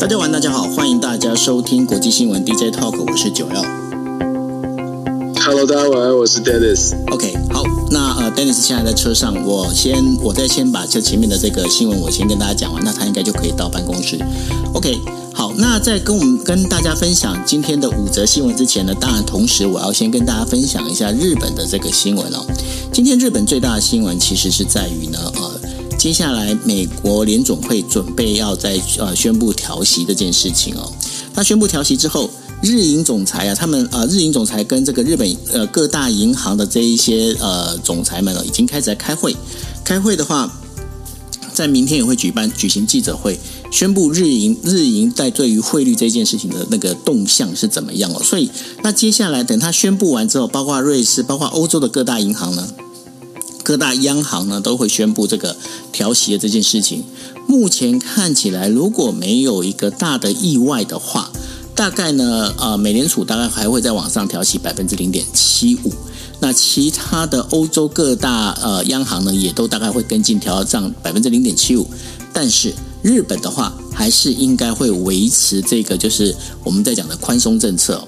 [0.00, 3.62] 大家晚，大家好，欢迎大家收听国际新闻 DJ Talk，我是九曜。
[5.44, 6.94] Hello，大家晚安，我是 Dennis。
[7.12, 14.18] OK，好，那呃，Dennis 现在在车上，我先，我再先把这前面的这个新闻我先跟大家讲完，那他应该就可以到办公室。
[14.72, 14.98] OK，
[15.34, 22.42] 好，那在跟我们跟大家分享今天的五则新闻之前呢，当然同时我要先跟大家分享一下日本的这个新闻哦。
[22.90, 25.29] 今天日本最大的新闻其实是在于呢，呃。
[26.00, 30.90] 接下来，美国联总会准备要在呃宣布调息这件事情哦。
[31.34, 32.30] 他宣布调息之后，
[32.62, 39.36] 日银总裁啊，他们呃日银总裁跟这个日本呃各大银行的这一些呃总裁们呢，已经开始在开会。
[39.84, 40.50] 开会的话，
[41.52, 43.38] 在明天也会举办举行记者会，
[43.70, 48.22] 宣布日银日银在对于汇率这件事情的那个动向是怎么样哦。
[48.24, 48.50] 所以，
[48.82, 52.66] 那接下来等他宣布完之后，包括瑞士，包括欧洲的各大银行呢。
[53.70, 55.56] 各大央行呢都会宣布这个
[55.92, 57.04] 调息的这件事情。
[57.46, 61.30] 目前看起来，如果没有一个大的意外的话，
[61.76, 65.92] 大概呢，呃，美联储大概还会再往上调息百分之零点七五。
[66.40, 71.86] 那其他的欧洲各大呃央行呢，也都大概会跟进调涨百分之零点七五。
[72.32, 78.04] 但是日本的话，还是应该会维持这个，就是我们在讲的宽松政策。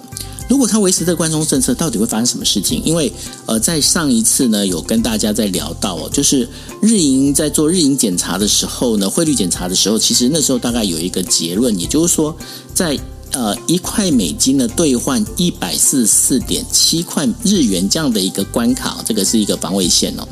[0.48, 2.83] 如果他维持这个宽松政策，到底会发生什么事情？
[2.85, 3.12] 因为
[3.47, 6.49] 呃，在上一次呢，有跟大家在聊到哦，就是
[6.81, 12.37] 日银在做日银检查的时候呢，汇率检查的时候，其实那时候大概有一个结论，也就是说，
[12.75, 12.99] 在
[13.33, 20.29] 呃一块美金呢兑换一百四十四点七块日元这样的一个关卡，这个是一个防卫线哦。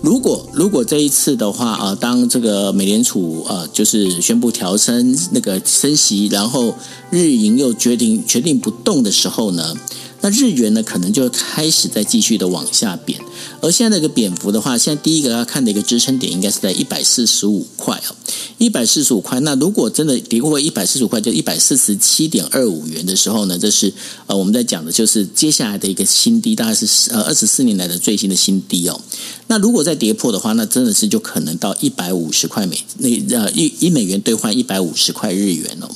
[0.00, 6.72] 如果如果这一次的话啊，当这个美联储呃就是宣布调升那个升息，然后
[7.10, 9.74] 日银又决定决定不动的时候呢，
[10.20, 13.20] 那日元呢可能就开始在继续的往下贬。
[13.60, 18.14] 而现在这个贬幅的话，现在第一个要看的一个支撑点应该是在一百四十五块哦，
[18.58, 19.38] 一百四十五块。
[19.40, 23.92] 那如果真的跌过一百四十五块，就一百四十七点二五元的时候呢，这是
[24.26, 29.00] 呃我们在讲的就是接下来的一个新低，大概是呃二十四年来的最新的新低哦。
[29.46, 33.08] 那如果再跌破的话，那真的是就可能到一百五十块美那
[33.38, 35.88] 呃一一美元兑换一百五十块日元哦。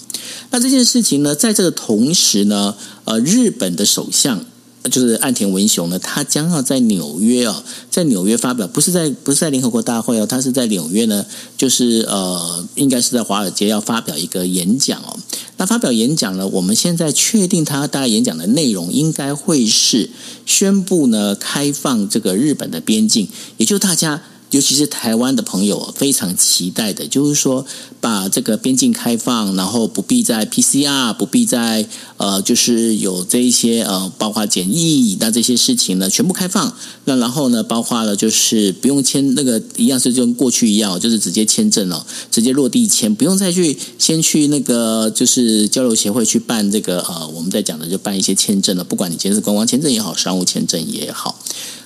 [0.51, 4.45] 那这件事情呢，在这个同时呢，呃，日本的首相。
[4.91, 11.25] 就是岸田文雄呢，他将要在纽约哦，在纽约发表，不是在不是在联合国大会哦，他是在纽约呢，
[11.57, 15.17] 就是呃，应该是在华尔街要发表一个演讲哦。
[15.57, 20.11] 那发表演讲呢，我们现在确定他大概演讲的内容应该会是
[20.45, 24.21] 宣布呢开放这个日本的边境，也就大家。
[24.53, 27.67] 尤其是台湾的朋友非常期待的，就是说
[28.01, 36.73] 把这个边境开放，然后不必在 PCR，不必在呃，就是有这一些呃，包括检疫那这些事情呢，全部开放。
[37.07, 51.39] 那然后呢，包括了就是不用签那个一样是就跟过去一样，就是直接签证了，直接落地签，不用再去先去那个就是交流协会去办这个呃，我们在讲的就办一些签证了，不管你今天是观光签证也好，商务签证也好。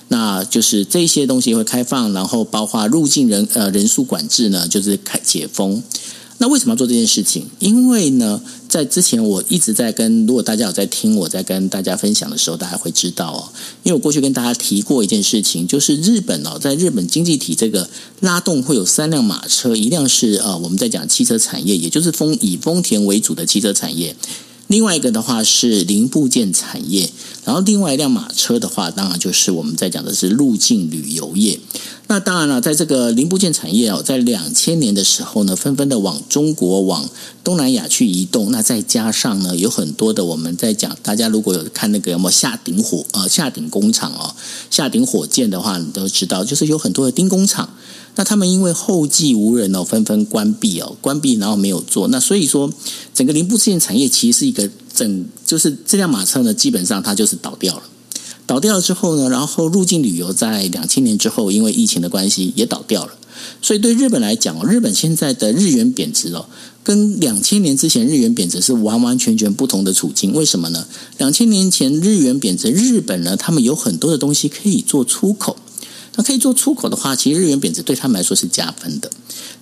[0.09, 5.83] 那就是这些东西会开放，然后包括入境人呃人数管制呢，就是开解封。
[6.39, 7.47] 那为什么要做这件事情？
[7.57, 13.49] 因为呢，在之前我一直在跟，如果大家有在听我在跟大家分享的时候，大家会知道哦。
[13.81, 24.15] 因为我过去跟大家提过一件事情，就是日本哦，在日本经济体这个拉动会有三辆马车，一辆是呃我们在讲汽车产业，也就是丰以丰田为主的汽车产业。
[24.67, 27.09] 另外一个的话是零部件产业，
[27.45, 31.59] 然后另外一辆马车的话，当然就是我们在讲的是入境旅游业。
[32.09, 37.09] 那当然了，在这个零部件产业哦，在两千年的时候呢，纷纷的往中国、往
[37.43, 38.51] 东南亚去移动。
[38.51, 44.35] 那再加上呢，有很多的我们在讲，大家如果有看那个有没有下町火呃下町工厂哦，
[44.69, 47.69] 下町火箭的话，你都知道，就是有很多的丁工厂。
[48.17, 52.07] 那他们因为后继无人哦，纷纷关闭哦，关闭然后没有做。
[52.07, 52.69] 那所以说，
[53.13, 57.83] 整个零部件产业其实是一个整，就是这辆马车呢，基本上它就是倒掉了。
[58.47, 63.13] 倒掉了之后呢，然后入境旅游在两千年之后，因为疫情的关系也倒掉了。
[63.61, 66.47] 所以对日本来讲哦，日本现在的日元贬值哦，
[66.83, 70.33] 跟两千年之前日元贬值是完完全全不同的处境。
[70.33, 70.87] 为什么呢？
[71.19, 75.55] 两千年前日元贬值，日本呢，他们有很多的东西可以做出口。
[76.17, 79.09] 那可以做出口的话，其实日元贬值对他们来说是加分的。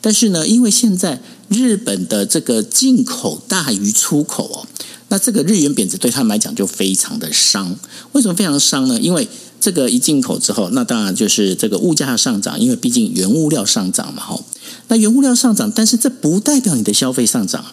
[0.02, 4.68] 但是呢，因为现在日本的这个进口大于出口哦，
[5.10, 7.76] 那这个日元贬值对他们来讲就非常的伤。
[8.14, 9.00] 为什么非常伤呢？
[9.00, 9.28] 因为
[9.60, 14.44] 这个一进口之后，那当然就是这个物价上涨，因为毕竟原物料上涨嘛，吼。
[14.88, 17.66] 那原物料上涨，但是这不代表你的消费上涨。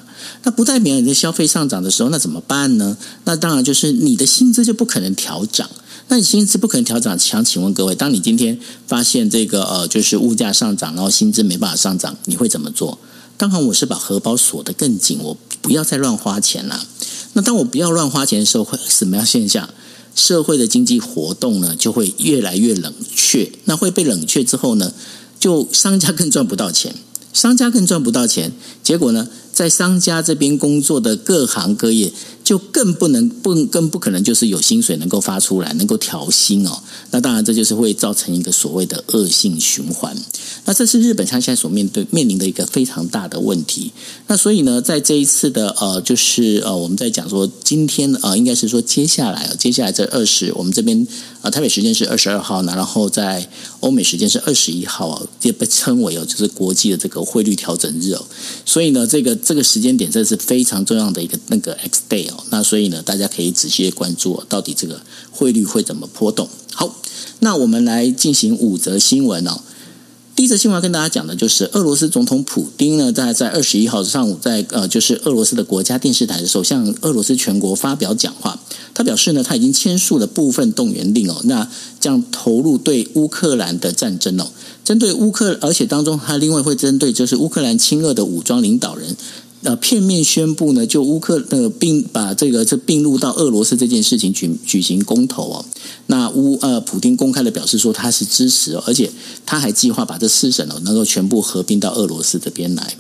[0.45, 2.97] 那不代表你的消费上涨的时候，那怎么办呢？
[3.25, 5.69] 那当然就是你的薪资就不可能调涨。
[6.13, 12.99] 那你薪资不可能调涨，想请问各位，当你今天发现这个呃，就是物价上涨，然后薪资没办法上涨，你会怎么做？
[13.39, 16.87] 当然，我是把荷包锁得更紧，我不要再乱花钱了。
[17.33, 19.71] 那当我不要乱花钱的时候，会什么样现象？
[20.15, 23.51] 社会的经济活动呢，就会越来越冷却。
[23.65, 24.93] 那会被冷却之后呢，
[25.41, 26.95] 就商家更赚不到钱，
[27.33, 28.53] 商家更赚不到钱。
[28.83, 32.13] 结果呢，在商家这边工作的各行各业。
[32.45, 36.83] 就更不能不更不可能就是有薪水能够发出来，能够调薪哦。
[37.11, 40.17] 那当然，这就是会造成一个所谓的恶性循环。
[40.65, 43.93] 那这是日本它现在所面对面临的一个非常大的问题。
[44.27, 51.07] 那所以呢，在这一次的呃，就是呃，我们在讲说今天呃，应该是说接下来接下来这二十，我们这边
[51.43, 53.49] 呃，台北时间是二十二号呢，然后在
[53.81, 58.25] 欧美时间是二十一号啊，也被称为哦，就是国际的这个汇率调整日哦。
[58.65, 65.01] 所以呢，这个这个时间点这是非常重要的一个那个 X day 那所以呢，大家可以仔细关注到底这个
[65.31, 66.49] 汇率会怎么波动。
[66.75, 66.95] 好，
[67.41, 69.61] 那我们来进行五则新闻哦。
[70.35, 78.59] 第一则新闻要跟大家讲的就是，俄罗斯总统普丁呢，在在二十一号上午在呃，就是俄罗斯的国家电视台的时候，向俄罗斯全国发表讲话。
[78.95, 81.69] 他表示呢，他已经签署了部分动员令哦，那
[82.01, 84.49] 将投入对乌克兰的战争哦，
[84.83, 89.15] 针对乌克，而且当中他另外会针对就是乌克兰亲俄的武装领导人。
[89.65, 95.65] 呃，片面宣布呢，就乌克呃并把这个这并入到俄罗斯这件事情举举行公投哦。
[96.07, 99.09] 那乌呃，普丁公开的表示说他是支持，而且
[99.47, 102.97] 他还计划把这四省哦能够全部合并到俄罗斯这边来。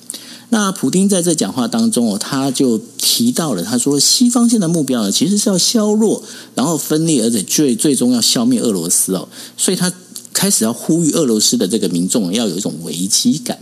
[0.50, 6.22] 那普丁在这讲话当中哦，他就提到了，他说西方现在目标呢，其实是要削弱，
[6.54, 9.28] 然后分裂，而且最最终要消灭俄罗斯哦。
[9.56, 9.92] 所以他
[10.32, 13.58] 开始要呼吁俄罗斯的这个民众要有一种危机感。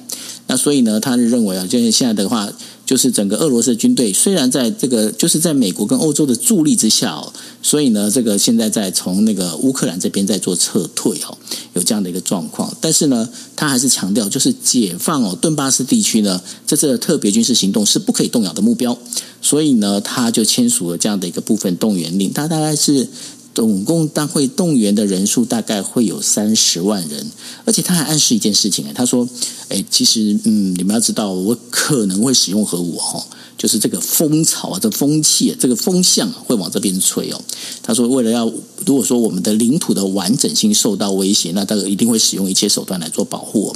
[0.49, 2.47] 那所以呢，他就认为啊，就是现在的话。
[2.91, 7.33] 就是整个俄罗斯军队虽然在这个就是在美国跟欧洲的助力之下哦，
[7.63, 11.39] 所以呢，这个现在在从那个乌克兰这边在做撤退哦，
[11.75, 12.77] 有这样的一个状况。
[12.81, 18.99] 但是呢，他还是强调，就是解放哦顿巴斯地区呢，这次的特别军事行动是不可以动摇的目标。
[19.41, 22.33] 所以呢，他就签署了这样的一个部分动员令。
[22.33, 23.07] 他大概是。
[23.53, 27.27] 总共大会动员的人数大概会有三十万人，
[27.65, 29.29] 而且他还暗示一件事情，他说
[29.69, 33.27] ：“哎，其实，嗯，你们要知道，我可能会使用核武哦，
[33.59, 37.43] 就是这个风潮啊，这风气啊，这个风向会往这边吹哦。”
[37.83, 38.47] 他说：“为了要，
[38.87, 43.75] 如果说我们的领土的完整性受到威胁，那大概一定会使用一切手段来做保护。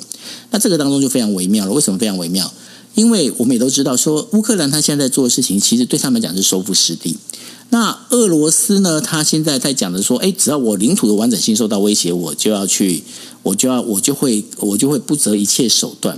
[0.50, 1.72] 那这个当中就非常微妙了。
[1.72, 2.50] 为什么非常微妙？
[2.94, 7.18] 因为我们也都知道，说乌克兰他现在在做的事情，其实对他们讲是收复失地。”
[7.74, 9.00] 那俄罗斯呢？
[9.00, 13.02] 他现在在讲的说，哎，只要我领土的完整性受到威胁，我就要去，
[13.42, 16.16] 我就要，我就会，我就会不择一切手段。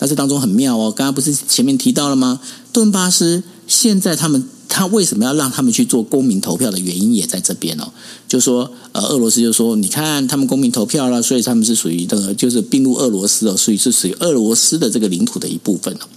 [0.00, 2.40] 那这当中很妙哦，刚刚不是前面提到了吗？
[2.72, 7.92] 顿巴斯现在他们，他为什么要让他们去做公民投票的原因也在这边哦。
[8.26, 16.08] 就说，呃，俄罗斯就说，你看他们公民投票了，所以他们是属于这个，就是并入俄罗斯哦，所以是属于俄罗斯的这个领土的一部分哦。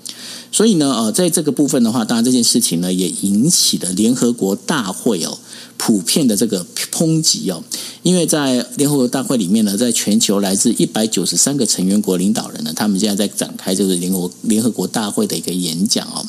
[0.52, 5.38] 所以呢，呃，在这个部分的话，当然这件事情呢，也引起了联合国大会哦，
[5.78, 7.64] 普遍的这个抨击哦。
[8.02, 16.26] 因为在联合国大会里面呢，在全球来自一百九十三个成员国领导人呢，他们现在在展开就是联合联合国大会的一个演讲哦。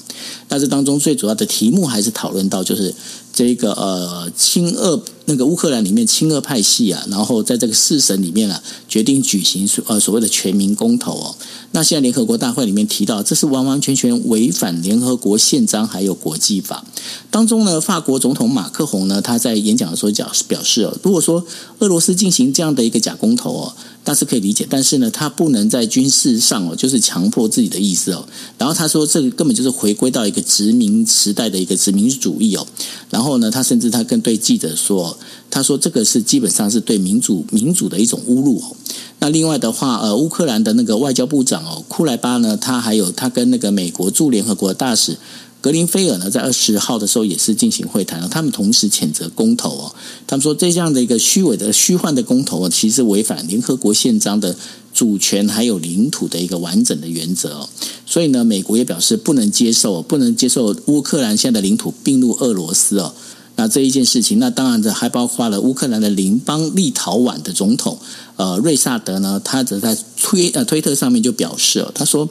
[0.49, 2.95] 那这当中最主要的题目还是讨论到就是
[3.33, 11.37] 这个呃亲俄那个乌克兰里面亲俄派系啊，然后在这个四省里面啊，决定举行所呃所谓的全民公投哦。
[11.71, 16.85] 那现在联合国大会里面提到，这是完完全全违反联合国宪章还有国际法。
[17.31, 21.47] 当中呢，法国总统马克宏呢，他在演讲的时候讲表示哦，如果说
[21.79, 28.27] 俄罗斯进行这样的一个假公投哦，那是可以理解，但是呢，他不能在军事上哦，就是强迫自己的意思哦。
[28.59, 32.67] 然后他说，这个根本就是回归到一个殖民时代的一个殖民主义哦。
[33.11, 35.17] 然后呢，他甚至他跟对记者说，
[35.51, 38.77] 他说这个是基本上是对民主民主的一种侮辱哦。
[39.19, 45.19] 那另外的话，呃，乌克兰的那个外交部长哦，库莱巴呢，他还有他跟那个美国驻联合国大使
[45.61, 49.95] 格林菲尔呢，在二十号的时候也是进行会谈，他们同时谴责公投哦，
[50.27, 54.57] 他们说这样的一个虚伪的虚幻的公投哦，其实违反联合国宪章的
[54.95, 57.69] 主权还有领土的一个完整的原则哦，
[58.07, 63.13] 所以呢，美国也表示不能接受，不能接受乌克兰现在的领土并入俄罗斯哦。
[63.61, 67.99] 那这一件事情，那当然这还包括了乌克兰的邻邦立陶宛的总统，
[68.37, 72.27] 呃，瑞萨德呢，他则在推呃推特上面就表示哦，他说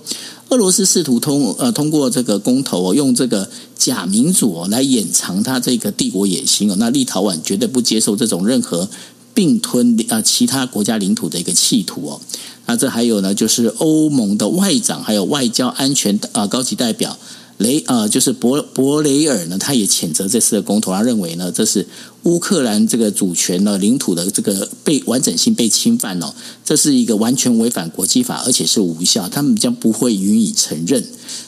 [0.48, 8.90] 俄罗斯试图通呃通过这个公投哦，用这个假民主哦来掩藏他这个帝国野心哦，那立陶宛绝对不接受这种任何
[9.36, 12.20] 并吞啊其他国家领土的一个企图哦。
[12.66, 17.16] 那这还有呢，就是欧盟的外长还有外交安全啊高级代表。
[17.60, 21.86] 雷啊、就是博博雷尔呢，他也谴责这次的公投，他认为呢，这是
[22.24, 26.34] 乌克兰这个主权呢、领土的这个被完整性被侵犯哦，
[26.66, 31.04] 这是一个完全违反国际法，而且是无效，他们将不会予以承认。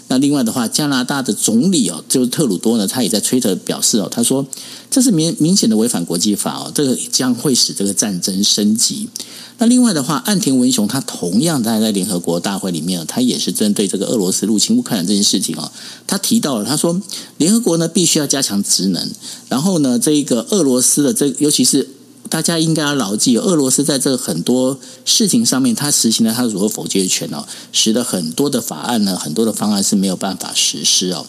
[0.07, 4.45] 那另外的话，加拿大的总理哦，就是特鲁多呢，他也在推特表示哦，他说
[4.89, 9.09] 这是明明显的违反国际法哦，这个将会使这个战争升级。
[9.57, 15.71] 那另外的话，岸田文雄他同样在在联合国大会里面，他也是针对这个俄罗斯入侵乌克兰这件事情哦，
[16.07, 16.99] 他提到了，他说
[17.37, 19.07] 联合国呢必须要加强职能，
[19.47, 21.89] 然后呢，这一个俄俄罗斯的这尤其是
[22.29, 31.25] 大家应该要牢记，俄罗斯在这很多事情上面，他实行了他的所谓否决权哦，使得很多的法案呢，很多的方案是没有办法实施哦。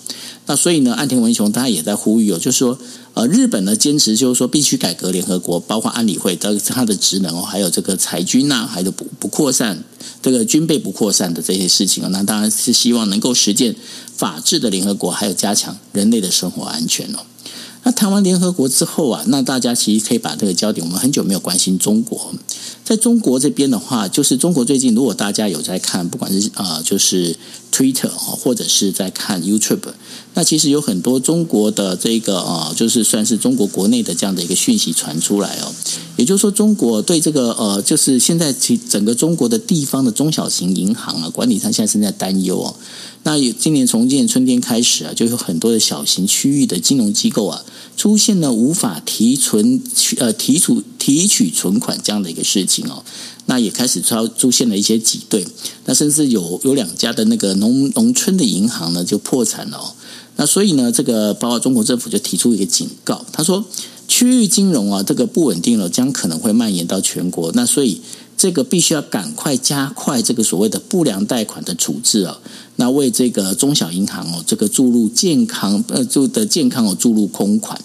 [0.46, 2.78] 那所以呢，岸田文雄他也在呼吁哦，就是说。
[3.14, 9.84] 呃，日本呢坚持就是说必须改革联合国，包括安理会的它的职能哦，还有这个裁军呐、啊，还有不不扩散
[10.22, 13.76] 这个军备不扩散的这些事情啊，那当然是希望能够实践
[14.16, 17.18] 法治的联合国，还有加强人类的生活安全哦。
[17.84, 22.32] 那谈完联合国之后啊，那大家其实可以把这个焦点，我们很久没有关心中国，
[22.84, 27.36] 在中国这边的话，就是中国最近如果大家有在看，不管是啊、就是
[27.72, 29.92] Twitter 或者是在看 YouTube。
[30.34, 35.72] 那其实有很多中国的这个啊，就是算是中国国内的这样的一个讯息传出来哦。
[36.16, 42.74] 也就是说，中国对这个呃，就是现在其整个中国的地方的中小型银行啊，管理上现在正在担忧哦。
[43.24, 47.62] 那今年从今年春天开始啊，就有很多的小型区域的金融机构啊，
[47.96, 49.82] 出现了无法提存
[50.18, 53.02] 呃提出提取存款这样的一个事情哦。
[53.46, 55.44] 那也开始出出现了一些挤兑，
[55.86, 59.92] 那甚至有有两家的那个农农村的银行呢就破产了哦。
[60.36, 63.64] 那所以呢，这个包括中国政府就提出一个警告，他说
[64.06, 67.50] 区域金融啊，这个不稳定了，将可能会蔓延到全国。
[67.52, 68.00] 那所以
[68.36, 72.38] 这个必须要赶快加快这个所谓的不良贷款的处置啊，
[72.76, 77.76] 那为这个中小银行哦，这个注入健康呃，注的健康哦，注入空款。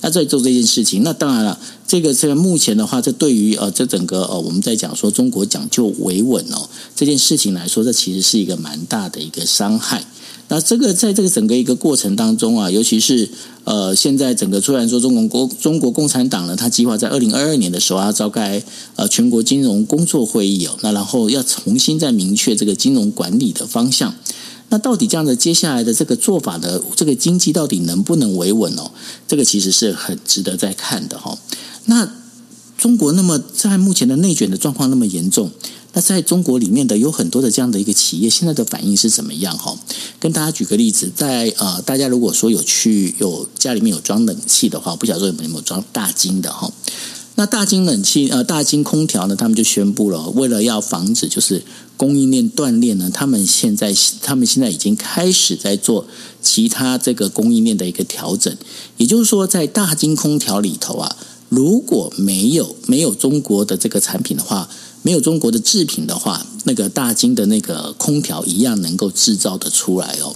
[0.00, 1.56] 那在做这件事情，那当然了，
[1.92, 10.02] 这个这个目前的话，这对于呃，这整个呃，我们在讲说中国讲究维稳哦这件事情来说，这其实是一个蛮大的一个伤害。
[10.48, 13.28] 那这个在这个整个一个过程当中啊，尤其是
[13.64, 18.62] 呃，现在整个虽然说中国国中国共产党呢，他计划在二零二二年的时候要召开
[18.96, 24.14] 呃全国金融工作会议哦，那然后要重新再明确这个金融管理的方向。
[24.70, 28.90] 那到底这样的接下来的这个做法的这个经济到底能不能维稳哦？
[29.28, 31.36] 这个其实是很值得再看的哈。
[31.86, 32.08] 那
[32.78, 35.50] 中国那么在目前的内卷的状况那么严重。
[35.94, 39.56] 那在中国里面的有很多的这样的一个企业，现在的反应是怎么样？
[39.58, 39.76] 哈，
[40.18, 46.72] 跟大家举个例子，在呃，大家如果说有去有家里面有装冷气的话，不晓得有没有装大金的哈？
[47.34, 51.62] 那大金冷气呃，大金空调呢，他们就宣布了，为了要防止就是
[51.98, 56.06] 供应链断裂呢，他们现在他们现在已经开始在做
[56.40, 58.56] 其他这个供应链的一个调整，
[58.96, 61.16] 也就是说，在大金空调里头啊，
[61.52, 64.68] 如果没有没有中国的这个产品的话。
[65.04, 70.32] 没有中国的制品的话，那个大金的那个空调一样能够制造得出来哦。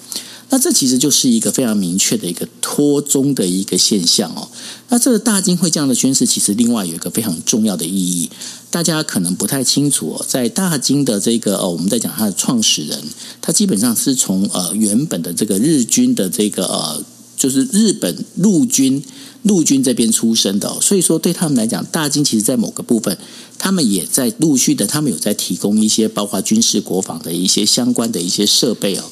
[0.51, 4.49] 那这其实就是一个非常明确的一个脱中的一个现象哦。
[4.89, 8.29] 那这个大金会这样的宣示，其实另外有一个非常重要的意义，
[8.69, 10.25] 大家可能不太清楚哦。
[10.29, 13.01] 在大金的这个哦，我们在讲它的创始人，
[13.41, 17.05] 他基本上是从呃原本的这个日军的这个呃，
[17.37, 19.03] 就是日本陆军。
[19.43, 23.17] 陆军这边出身的，所以说对他们来讲，大金其实在某个部分，
[23.57, 29.05] 他们也在陆续的，他们有在提供一些包括军事国防的一些相关的一些设备哦。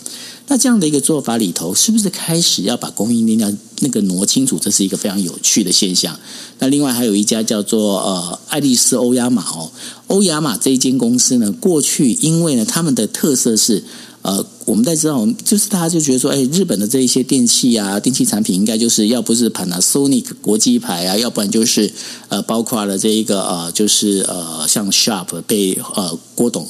[0.49, 4.59] 那这样的一个做法里头，是不是开始要把供应链量那个挪清楚？
[4.61, 6.19] 这是一个非常有趣的现象。
[6.59, 9.71] 那另外还有一家叫做呃爱丽丝欧亚马哦，
[10.09, 13.85] 欧亚马这一间公司呢，过去因为呢他们的特色是。
[14.25, 21.93] 呃，我们在知道，就是大家就觉得说，哎，日本的这一些电器啊，电器产品应该就是要不是 Panasonic 国际牌啊，要不然就是
[22.31, 26.66] 呃，包括了这一个呃，就是呃，像 Sharp 被呃郭董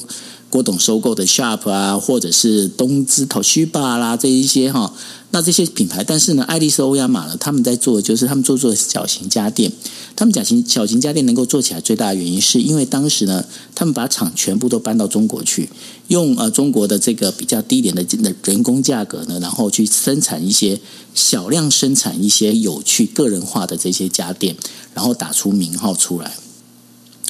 [0.49, 4.93] 郭董收购的 Sharp 啊，或者是东芝 Toshiba 啦这一些哈。
[5.31, 9.71] 那这些品牌，但是呢，爱丽丝欧亚玛呢，他们在做的就是他们做做小型家电。
[10.15, 13.43] 他们小型小型家电能够做起来最大的原因，是因为当时呢，
[13.73, 15.67] 他们把厂全部都搬到中国去，
[16.07, 20.79] 用呃中国的这个比较低廉的的人工价格呢，然后去生产一些
[21.13, 24.55] 小量生产一些有趣个人化的这些家电，
[24.93, 26.35] 然后打出名号出来。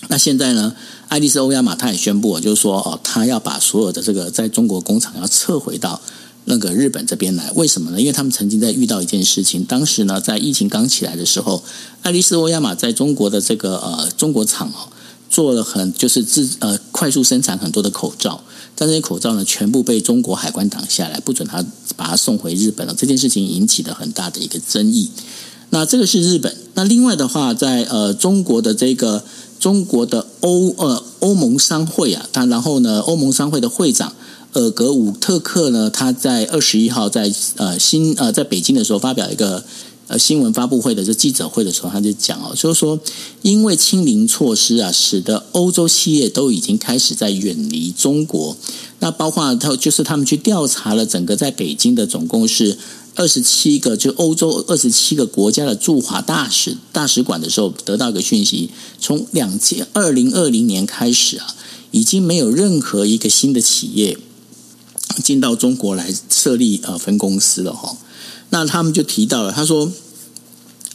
[0.10, 0.76] 那现在呢，
[1.08, 6.02] 爱丽丝欧亚玛他也宣布，就是说哦，他要把所有的这个在中国工厂要撤回到。
[6.48, 8.00] 那个日本这边来，为什么呢？
[8.00, 11.64] 因为他们曾经在遇到一件事情，当时呢，在疫情刚起来的时候，
[12.04, 14.94] 爱丽丝欧亚玛在中国的这个呃中国厂哦，
[15.28, 18.44] 做了很就是自呃快速生产很多的口罩，
[18.76, 21.64] 但这些口罩呢，全部被中国海关挡下来，不准他
[21.96, 22.94] 把它送回日本了。
[22.94, 25.10] 这件事情引起了很大的一个争议。
[25.70, 26.56] 那这个是日本。
[26.74, 29.24] 那另外的话，在呃中国的这个
[29.60, 34.14] 中国的欧呃欧盟商会啊，他然后呢，欧盟商会的会长
[34.54, 39.64] 尔格伍特克呢，他在二十一号在呃新呃在北京的时候发表一个。
[40.08, 43.00] 呃，新闻发布会的这记者会的时候，他就讲哦，就是说，
[43.42, 48.56] 因为清零措施啊，使得欧洲企业都已经开始在远离中国。
[49.00, 52.78] 那包括他，就是他们去调查了整个在北京的总共是
[53.16, 58.70] 二十七个，就欧洲二十七个国家的驻华大使大使馆的时候，得到一个讯息，
[59.00, 61.56] 从两千二零二零年开始啊，
[61.90, 64.20] 已经没有任何一个新的企业
[65.24, 67.98] 进到中国来设立呃分公司了哈。
[68.50, 69.92] 那他们就提到了，他说，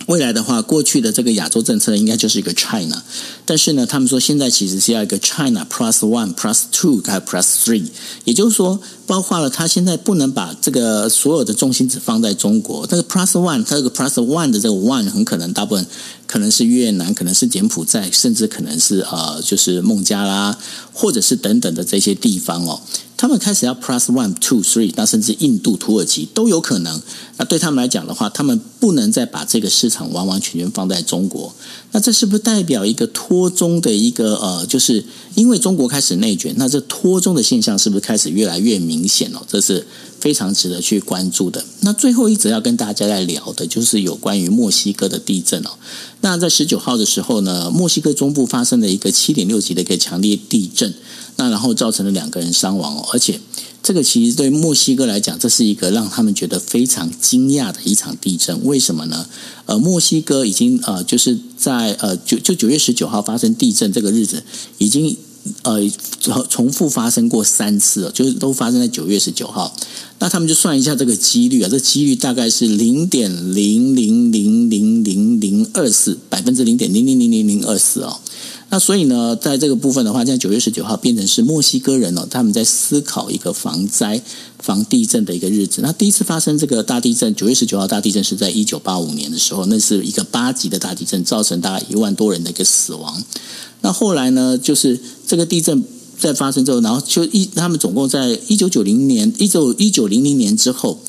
[0.06, 3.02] 未来的话，过去的这个亚洲政策应该就是一个 China，
[3.44, 7.84] 但是呢，他们说现在其实是要一个 China Plus One Plus Two 还有 Plus Three，
[8.24, 15.86] 也就是说，包括了他现在不能把这个所有的重心只放在中国，那个 Plus One，它这个 Plus One 的这个 One 很可能大部分
[16.26, 20.56] 可能是越南，可能是柬埔寨，甚至可能是呃，就是孟加拉，
[20.92, 22.80] 或者是等等的这些地方哦。
[23.20, 26.98] 他们开始要 plus one two three，那甚至印度、土耳其都有可能。
[27.36, 31.54] 那对他们来讲的话，他们不能再把这个市场完完全全放在中国。
[31.92, 35.04] 那这是不是代表一个脱中的一个呃，就是
[35.34, 39.40] 因为中国开始内卷，那这脱中的现象是不是开始越来越明显哦？
[39.48, 39.86] 这是
[40.20, 41.64] 非常值得去关注的。
[41.80, 45.70] 那最后一则要跟大家来聊的，就是有关于墨西哥的地震哦。
[46.20, 50.94] 那在十九号的时候呢，墨西哥中部发生了一个七点六级的一个强烈地震。
[51.36, 53.40] 那然后造成了两个人伤亡哦，而且
[53.82, 58.64] 这个其实对墨西哥来讲，这是一个让他们觉得非常惊讶的一场地震。
[58.64, 59.26] 为什么呢？
[59.64, 64.42] 呃，墨西哥已经呃，就是在呃九就九月十九号发生地震这个日子，
[64.78, 65.16] 已经
[65.62, 65.80] 呃
[66.48, 69.74] 重复发生过三次了，就是都发生在九月十九号。
[70.18, 78.20] 那他们就算一下这个几率啊，这几率大概是零点零零零零零零二四百分之零点零零零零零二四哦。
[78.72, 84.22] 那所以呢，在这个部分的话，现在九月十九号变成是墨西哥人哦，他们在思考一个防灾、
[84.60, 85.82] 防地震的一个日子。
[85.82, 93.22] 那第一次发生这个大地震，九月十九号大地震是在一九八五年的时候，那是一个八级的大地震，造成大概一万多人的一个死亡。
[93.80, 95.84] 那后来呢，就是这个地震
[96.16, 101.00] 在发生之后，然后就一他们总共在一九九零年、一九一九零零年之后。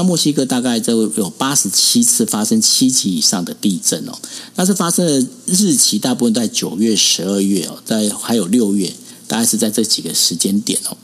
[0.00, 4.12] 那墨西哥大概就有八十七次发生七级以上的地震哦，
[4.54, 8.90] 但是发生的日期大部分在九月、十二月哦，在还有六月，
[9.26, 10.96] 大概是在这几个时间点哦。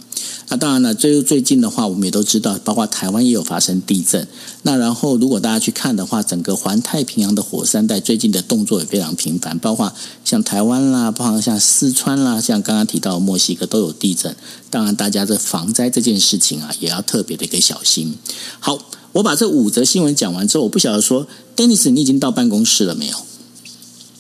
[0.48, 4.28] 那当然了，最最近的话，我们也都知道，包括台湾也有发生地震。
[4.62, 9.92] 那然后，如果大家去看的话，整个环太平洋的火山带最近的动作也非常频繁，包括
[10.24, 14.36] 像台湾啦，包括像四川啦，像刚刚提到的墨西哥都有地震。
[14.70, 18.16] 当然，大家的防灾这件事情啊，也要特别的一个小心。
[18.60, 18.78] 好，
[19.12, 23.16] 我把这五则新闻讲完之后，我不晓得说，Dennis，你已经到办公室了没有？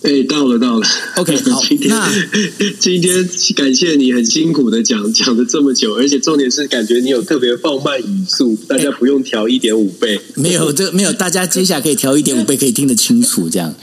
[0.02, 1.60] 哎，到了到了，OK， 好。
[1.68, 2.08] 今天那
[2.78, 13.48] 今天感谢你很辛苦的讲讲了这么久，而且重点是感觉你有特别放慢语速，大家不用调一点五倍，没有这没有，大家接下来可以调一点五倍，可以听得清楚。
[13.48, 13.74] 这样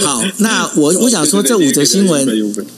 [0.00, 2.26] 好，那我我想说这五则新闻，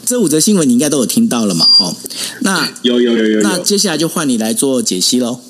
[0.06, 1.66] 这五则新闻你应该都有听到了嘛？
[1.66, 1.94] 哈，
[2.40, 5.40] 那有有有有，那接下来就换你来做解析喽。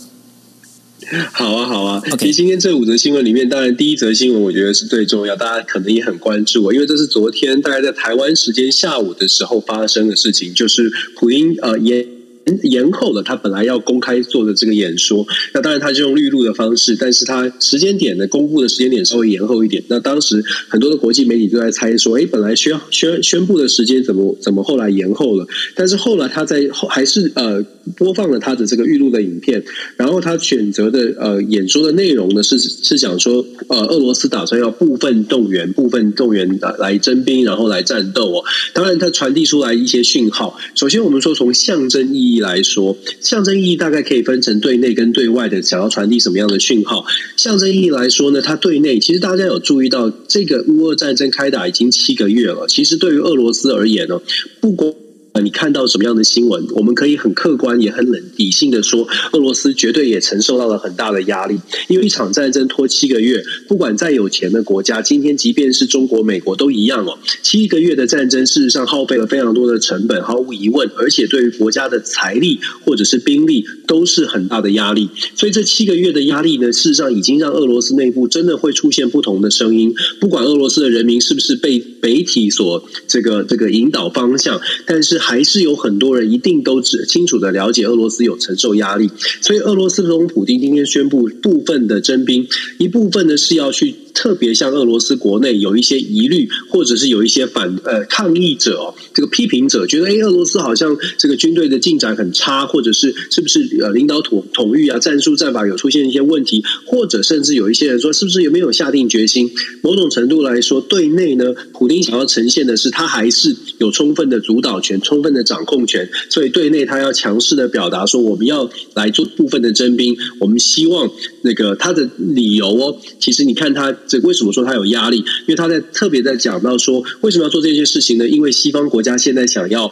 [1.33, 2.03] 好啊，好啊。
[2.18, 12.20] 其实今天这五则新闻里面，当然第一则新闻我觉得是最重要，大家可能也很关注，因为这是昨天大概在台湾时间下午的时候发生的事情，就是普英呃也。
[12.62, 15.24] 延后了他本来要公开做的这个演说，
[15.55, 19.83] 那当然他就用预录的方式，但是他时间点呢，公布的时间点稍微延后一点。
[19.88, 25.46] 那当时很多的国际媒体都在猜说，哎，本来宣宣宣布的时间怎么怎么后来延后了？
[25.74, 27.62] 但是后来他在后还是呃
[27.96, 29.62] 播放了他的这个预录的影片，
[29.96, 38.44] 然后他选择的呃演说的内容呢是是讲说，呃，俄罗斯打算要部分动员部分动员来征兵，然后来战斗哦。
[38.72, 42.30] 当然他传递出来一些讯号，首先我们说从象征意义。
[42.31, 47.05] 意来说，象征意义大概可以分成对内跟对外的，想要传递什么样的讯号？
[47.37, 52.66] 象征意义来说呢，它对内其实大家有注意到，这个乌俄战争开打已经七个月了。
[52.69, 54.21] 其实对于俄罗斯而言呢，
[54.61, 54.95] 不光
[55.33, 56.66] 呃，你看到什么样的新闻？
[56.75, 67.16] 我们可以很客观也很冷理性的说，俄罗斯绝对也承受到了很大的压力，因为一场战争拖七个月，不管再有钱的国家，今天即便是中国、美国都一样哦。
[67.43, 75.09] 七个月的战争，事实上耗费了非常多的成本，毫无疑问，而且对于国家的财力或者是兵力都是很大的压力。
[75.37, 79.95] 所以这七个月的压力呢，事实上已经让俄罗斯内部真的会出现不同的声音。
[80.19, 85.21] 不管俄罗斯的人民是不是被北体所这个这个引导方向，但是。
[85.21, 89.11] 还是有很多人一定都只清楚的了解俄罗斯有承受压力，
[89.43, 109.51] 所以俄罗斯总统普京今天宣布部分的征兵，一部分呢是要去特别像俄罗斯国内有一些疑虑，或者是有一些反呃抗议者哦，这个批评者觉得，哎，俄罗斯好像这个军队的进展很差，或者是是不是呃领导统统御啊、战术战法有出现一些问题，或者甚至有一些人说，是不是有没有下定决心？
[109.83, 121.11] 某种程度来说，对内呢，普丁想要呈现的是他还是有充分的主导权、充分的掌控权，所以对内他要强势的表达说，我们要来做部分的征兵，我们希望
[121.42, 125.18] 那个他的理由哦，其实你看他这为什么说他有压力？
[125.18, 128.29] 因为他在特别在讲到说，为什么要做这件事情呢？
[128.29, 129.85] 因为西方国家现在想要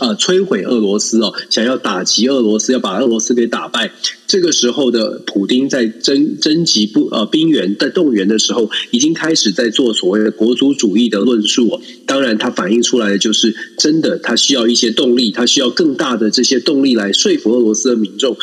[0.00, 3.90] 呃摧毁俄罗斯哦，想要打击俄罗斯，要把俄罗斯给打败。
[4.26, 11.80] 这个时候的普丁在征征集不呃兵员在动员的时候，已经开始在做所谓的国族主义的论述。
[12.06, 18.36] 当然，他反映出来的就是真的，他需要一些动力，他需要更大的这些动力来说服俄罗斯的民众。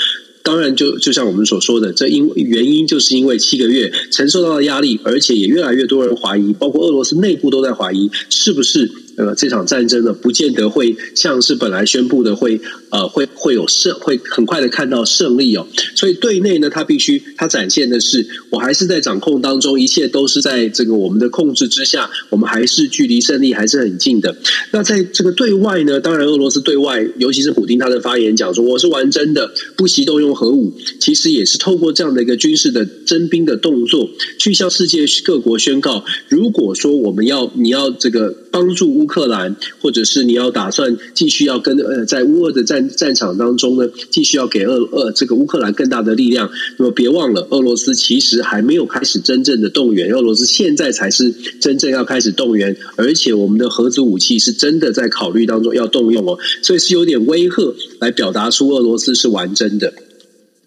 [0.43, 8.91] 当然就，就像我们所说的，这因原因就是因为七个月承受到的压力，而且也越来越多人怀疑，包括俄罗斯内部都在怀疑，是不是？
[9.17, 15.67] 呃，这场战争呢，不见得会像是本来宣布的会呃会会有胜，会很快的看到胜利哦。
[15.95, 24.36] 所以对内呢，他必须他展现的是，我还是在掌控当中，一切都是在这个我们的控制之下，我们还是距离胜利还是很近的。
[24.71, 38.91] 那在这个对外呢，当然俄罗斯对外，尤其是普京他的发言讲说，我是玩真的，不惜动用核武，其实也是透过这样的一个军事的征兵的动作，去向世界各国宣告，如果说我们要你要这个帮助。
[38.91, 46.51] 乌克兰，或者是你要打算继续要跟呃，在乌俄的战战场当中呢，继续要给俄俄这个乌克兰更大的力量。
[46.77, 59.93] 那么别忘了，俄罗斯其实还没有开始真正的动员，俄罗斯现在才是真正要开始动员，而且我们的核子武器是真的在考虑当中要动用哦，所以是有点威吓来表达出俄罗斯是玩真的。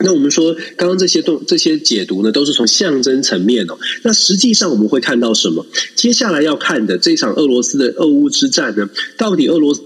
[0.00, 3.78] 那我们说，刚刚这些动这些解读呢，都是从象征层面哦。
[4.02, 5.64] 那实际上我们会看到什么？
[5.94, 9.82] 接下来要看的这场俄罗斯的俄乌之战呢，到底俄罗斯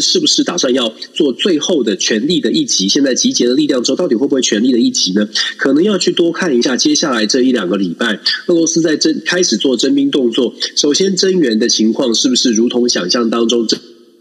[0.00, 2.88] 是不是打算要做最后的全力的一击？
[2.88, 5.28] 现在集结了力量之后，到底会不会全力的一击呢？
[5.56, 13.66] 可能要去多看一下接下来这一两个礼拜，俄罗斯在征开始做征兵动作，首先增援的情况是不是如同想象当中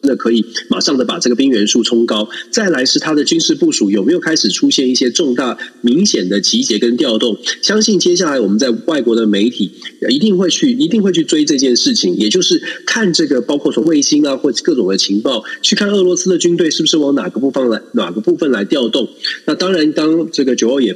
[0.01, 7.37] 那可以马上的把这个兵员数冲高，再来是他的军事部署有没有开始出现一些重大明显的集结跟调动？
[7.61, 9.71] 相信接下来我们在外国的媒体
[10.09, 19.09] 一定会去一定会去追这件事情，也就是看这个包括从卫星啊或各种的情报，去看俄罗斯的军队是不是往哪个部分来哪个部分来调动。
[19.45, 20.95] 那当然，当这个九欧也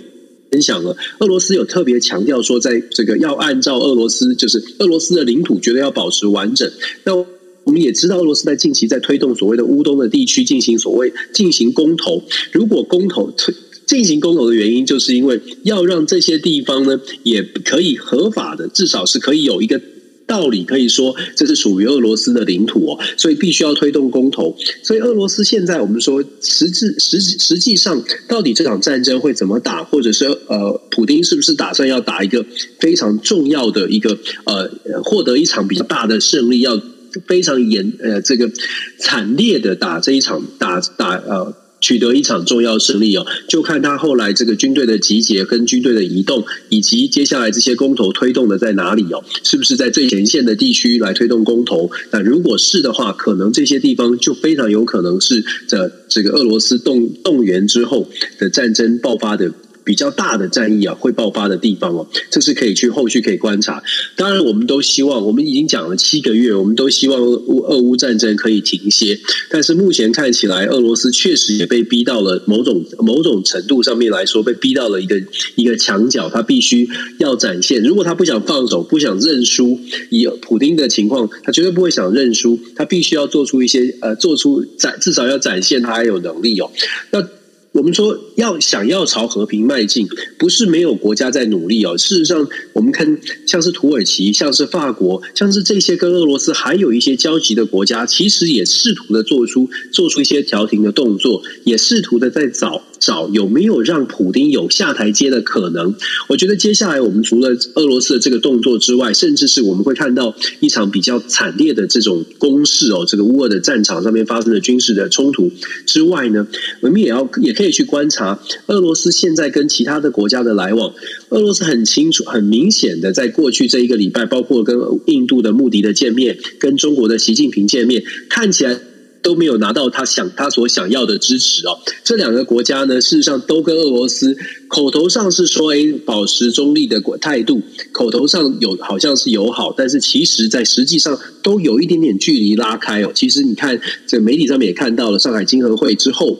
[0.51, 6.71] 分享了，俄罗斯有特别强调说，在这个要按照俄罗斯就是俄罗斯的领土，绝对要保持完整。
[7.03, 7.25] 那
[7.63, 12.21] 我们也知道，俄罗斯在近期在推动所谓的乌东的地区进行所谓进行公投。
[12.51, 13.53] 如果公投推
[13.85, 19.79] 进行公投的原因，就是因为要让这些地方呢，也可以合法的，至少是可以有一个
[20.25, 22.99] 道理，可以说这是属于俄罗斯的领土哦。
[23.17, 24.55] 所以必须要推动公投。
[24.81, 32.45] 所以俄罗斯现在我们说实质实实际上，到底这场战争会怎么打，或者是呃，普丁是不是打算要打一个
[32.79, 34.69] 非常重要的一个呃，
[35.03, 36.81] 获得一场比较大的胜利要？
[37.21, 38.49] 非常严呃，这个
[38.97, 51.91] 惨烈的打这一场打打呃，取得一场重要胜利哦，就看他后来这个军队的集结跟军队的移动，以及接下来这些公投推动的在哪里哦，是不是在最前线的地区来推动公投？
[52.11, 59.51] 那如果是的话，可能这些地方就非常有可能是这这个俄罗斯动动员之后的战争爆发的。
[59.83, 63.83] 比较大的战役啊，会爆发的地方哦，这是可以去后续可以观察。
[64.15, 69.19] 当然，我们都希望，我们已经讲了七个月，我们都希望俄乌俄乌战争可以停歇。
[69.49, 75.21] 但是目前看起来，俄罗斯确实也被逼到了某种某种程度上面来说，被逼到了一个
[75.55, 76.87] 一个墙角，他必须
[77.19, 77.83] 要展现。
[77.83, 86.71] 如果他不想放手，不想认输，以普丁的情况，他绝对不会想认输，他必须要做出一些呃，做出展，至少要展现他还有能力哦。
[87.11, 87.27] 那。
[87.73, 90.07] 我们说要想要朝和平迈进，
[90.37, 91.97] 不是没有国家在努力哦。
[91.97, 105.95] 事实上，我们看像是土耳其、像是法国、像是这些跟俄罗斯还有一些交集的国家，其实也试图的做出做出一些调停的动作，也试图的在找找有没有让普丁有下台阶的可能。
[106.27, 115.49] 我觉得接下来我们除了俄罗斯的这个动作之外，甚至是我们会看到一场比较惨烈的这种攻势哦，这个乌俄的战场上面发生的军事的冲突
[115.85, 116.45] 之外呢，
[116.81, 117.53] 我们也要也。
[117.53, 120.91] 可以去观察俄罗斯现在跟其他的国家的来往。
[121.29, 128.79] 俄罗斯很清楚、很明显的，在过去这一个礼拜，包括跟印度的穆迪的见面，跟中国的习近平见面，看起来
[129.23, 131.79] 都没有拿到他想他所想要的支持哦。
[132.03, 143.11] 这两个国家呢，事实上都跟俄罗斯口头上是说，哎，保持中立的态度，口头上有好像是友好，但是其实在实际上都有一点点距离拉开哦。
[143.15, 146.37] 其实你看，这媒体上面也看到了上海经合会之后。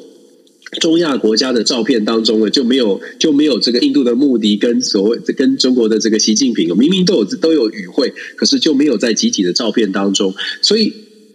[0.82, 10.92] 中亚国家的照片当中呢，就没有就没有这个印度的穆迪跟所谓跟中国的这个习近平，明明都有都有与会，可是就没有在集体的照片当中，所以。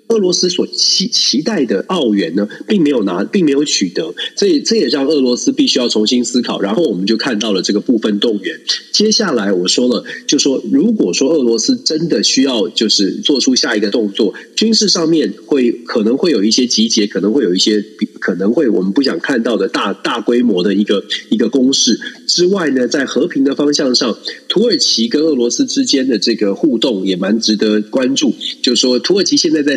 [0.09, 6.61] 俄罗斯所期期待的澳元呢，并没有拿，并没有取得，这这也让俄罗斯必须要重新思考。
[6.61, 8.59] 然后我们就看到了这个部分动员。
[8.91, 17.85] 接下来我说了，就说如果说俄罗斯真的需要就是做出下一个动作，军事上面会可能会有一些集结，可能会有一些
[18.19, 24.17] 可能会我们不想看到的大大规模的一个一个攻势之外呢，在和平的方向上，
[24.49, 28.35] 土耳其跟俄罗斯之间的这个互动也蛮值得关注。
[28.63, 29.77] 就说土耳其现在在。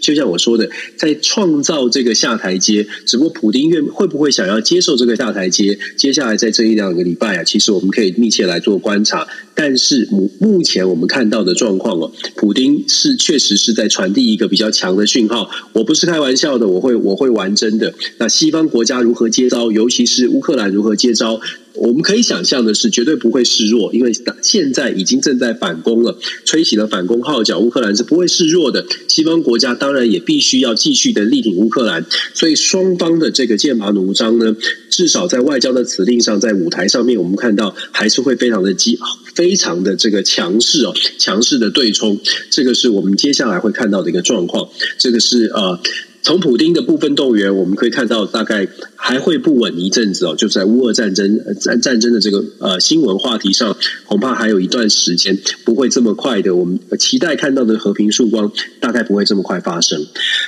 [0.00, 5.78] 就像我说的，在创造这个下台阶，只不过普丁愿会不会想要接受这个下台阶？
[5.96, 9.26] 接下来在这一两个礼拜啊，其实我们可以密切来做观察。
[9.54, 15.50] 但是目目前我们看到的状况哦，普丁是确实是在传递一个比较强的讯号。
[15.74, 17.92] 我不是开玩笑的，我会我会玩真的。
[18.18, 19.70] 那西方国家如何接招？
[19.70, 21.38] 尤其是乌克兰如何接招？
[21.74, 27.58] 我们可以想象的是，绝对不会示弱，因为现在已经正在反攻了，吹起了反攻号角。
[27.58, 32.06] 乌克兰是不会示弱的，西方国家当当然也必须要继续的力挺乌克兰。
[32.32, 34.54] 所以双方的这个剑拔弩张呢，
[34.88, 38.96] 至少在外交的辞令上，在舞台上面，我们看到还是会非常的激，
[39.34, 42.20] 非常的这个强势哦，强势的对冲。
[42.50, 44.68] 这个是我们接下来会看到的一个状况。
[44.96, 45.80] 这个是呃。
[46.22, 50.34] 从普丁的部分动员，我们可以看到，大概还会不稳一阵子哦。
[50.36, 56.54] 就在乌俄战争战战争的这个呃新闻话题上，恐怕还有一段时间不会这么快的。
[56.54, 60.06] 我们期待看到的和平曙光，大概不会这么快发生。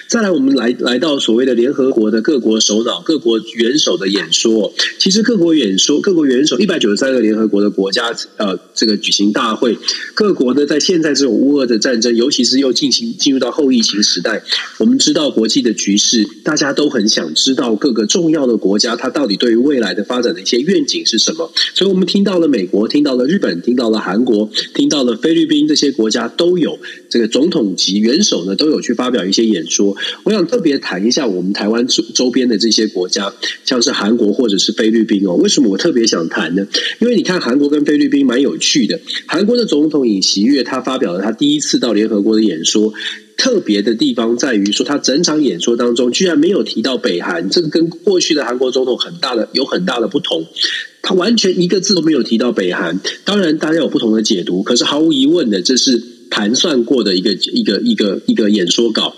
[0.08, 4.72] 再来，我们来来到所谓的联合国的各国首脑、各国元首的演说。
[4.98, 9.78] 其实各国演说、各国元首一百九十三个联合国的国家呃，这个举行大会，
[10.14, 14.42] 各国呢在现在这种乌俄的战争，尤其是又进行进入到后疫情时代，
[14.78, 21.50] 我们知道国际的局势，大家都很想知道各个重要的国家，它到底对于未来的发展的一些愿景是什么。
[21.74, 29.96] 所以，我们听到了美国，听到了日本，听到了韩国，听到了菲律宾，这些国家都有这个总统级元首呢，都有去发表一些演说。
[30.24, 33.32] 我想特别谈一下我们台湾周周边的这些国家，
[33.64, 35.34] 像是韩国或者是菲律宾哦。
[35.36, 36.66] 为什么我特别想谈呢？
[37.00, 39.00] 因为你看韩国跟菲律宾蛮有趣的。
[39.26, 42.92] 韩国的总统尹锡悦他发表了他第一次到联合国的演说。
[43.36, 50.46] 特别的地方在于说，他整场演说当中居然没有提到北韩，这个跟过去的韩国总统很大的有很大的不同。
[51.02, 53.00] 他完全一个字都没有提到北韩。
[53.24, 59.16] 当然，大家有不同的解读，可是毫无疑问的，这是盘算过的一个一个一个一个演说稿。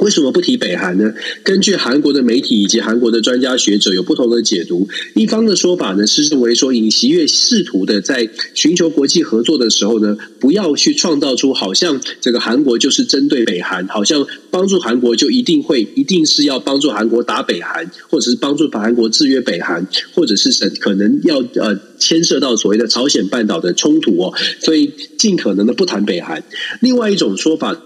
[0.00, 1.14] 为什么不提北韩呢？
[1.44, 4.88] 根据韩国的媒体以及韩国的专家学者有不同的解读。
[5.14, 26.42] 一方的说法呢是认为说，尹锡悦试图的在寻求国际合作的时候呢，不要去创造出好像这个韩国就是针对北韩，好像帮助韩国就一定会一定是要帮助韩国打北韩，或者是帮助韩国制约北韩，或者是可能要呃牵涉到所谓的朝鲜半岛的冲突哦，所以尽可能的不谈北韩。
[26.80, 27.80] 另外一种说法。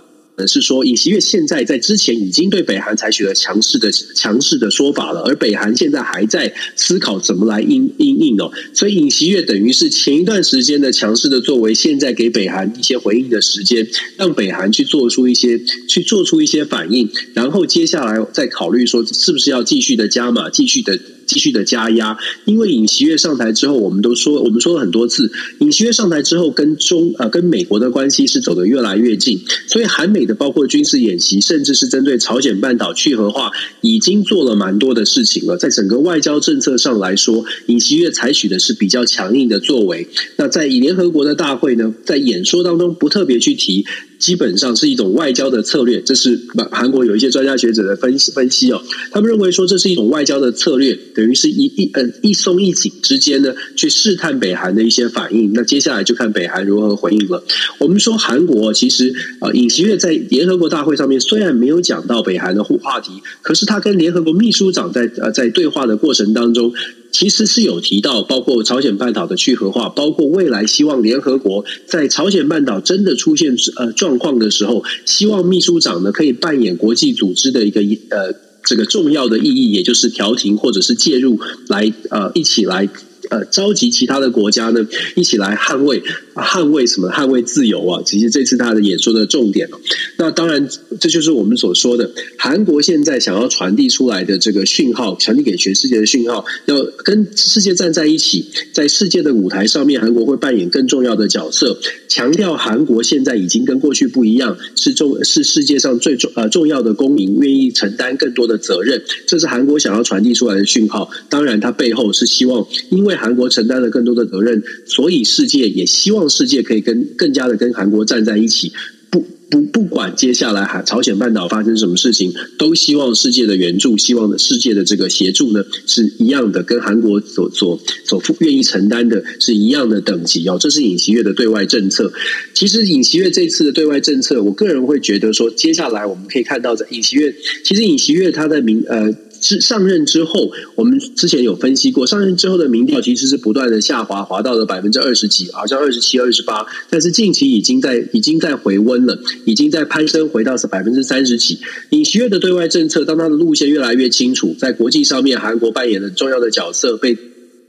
[0.47, 20.99] 是说，尹锡悦现在在之前已经对北韩采取了强势的强势的说法了，而北韩现在还在思考怎么来应应应哦，所以尹锡悦等于是前一段时间的强势的作为，现在给北韩一些回应的时间，让北韩去做出一些去做出一些反应，然后接下来再考虑说是不是要继续的加码，继续的。
[21.29, 35.59] 继续的加压，因为尹锡悦上台之后，我们都说，我们说了很多次，尹锡悦上台之后，跟中呃跟美国的关系是走得越来越近，所以韩美的包括军事演习，甚至是针对朝鲜半岛去核化，已经做了蛮多的事情了。
[35.59, 40.09] 在整个外交政策上来说，尹锡悦采取的是比较强硬的作为。
[40.37, 43.85] 那在以联合国的大会呢，在演说当中不特别去提。
[44.19, 46.39] 基本上是一种外交的策略，这是
[46.71, 48.83] 韩国有一些专家学者的分析分析哦。
[49.11, 55.53] 他们认为说，这是一种外交的策略，等于是一一呃一松一紧之间呢，去试探北韩的一些反应。
[55.55, 57.43] 那接下来就看北韩如何回应了。
[57.79, 66.73] 我们说韩国其实啊，尹锡悦在联合国大会上面虽然没有讲到北韩的互话题，可是他跟联合国秘书长在呃在对话的过程当中。
[67.11, 82.89] 其实是有提到，包括朝鲜半岛的去核化，包括未来希望联合国在朝鲜半岛真的出现呃状况的时候，希望秘书长呢可以扮演国际组织的一个呃这个重要的意义，也就是调停或者是介入来呃一起来。
[83.31, 86.03] 呃，召集其他的国家呢，一起来捍卫、
[86.35, 87.09] 捍卫什么？
[87.11, 88.03] 捍卫自由啊！
[88.05, 89.79] 其实这次他的演说的重点哦。
[90.17, 101.79] 那当然，这就是我们所说的，韩国现在想要传递出来的这个讯号，传递给全世界的讯号，要跟世界站在一起，在世界的舞台上面，韩国会扮演更重要的角色。
[102.09, 109.03] 强调韩国现在已经跟过去不一样，是重是世界上最重呃重要的公民，愿意承担更多的责任。
[109.27, 111.11] 这是韩国想要传递出来的讯号。
[111.29, 118.73] 当然，它背后是希望，因为韩国承担了更多的责任，所以世界也希望世界可以跟更加的跟韩国站在一起。
[119.11, 130.59] 不不，不管接下来韩朝鲜半岛发生什么事情，都希望世界的援助，希望世界的这个协助呢，是一样的，跟韩国所所所愿意承担的是一样的等级哦。
[130.61, 132.13] 这是尹锡悦的对外政策。
[132.53, 139.15] 其实尹锡悦这次的对外政策，我个人会觉得说，接下来我们可以看到，在尹锡悦，其实尹锡悦他的名呃。
[139.41, 151.59] 是上任之后，我们之前有分析过，上任之后的民调其实是不断的下滑，滑到了百分之二十几，好像二十七、二十八，但是近期已经在已经在回温了，已经在攀升，回到百分之三十几。
[151.91, 157.17] 尹锡悦的对外政策，当他的路线越来越清楚，在国际上面，韩国扮演了重要的角色，被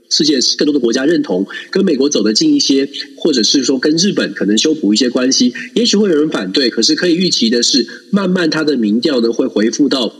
[0.08, 10.12] 世界更多的国家认同，跟美国走得近一些，或者是说跟日本可能修补一些关系，也许会有人反对，可是可以预期的是，慢慢他的民调呢会回复到。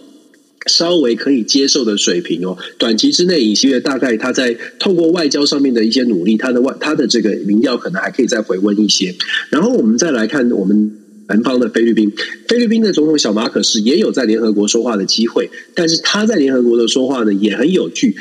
[0.66, 9.14] 稍微可以接受的水平哦，短期之内，尹锡悦大概他在透过外交上面的一些努力，他的外他的这个民调可能还可以再回温一些。
[9.48, 12.12] 然后我们再来看我们南方的菲律宾，
[12.46, 18.16] 菲律宾的总统小马可是也有在联合国说话的机会，但是他在联合国的说话呢也很有趣。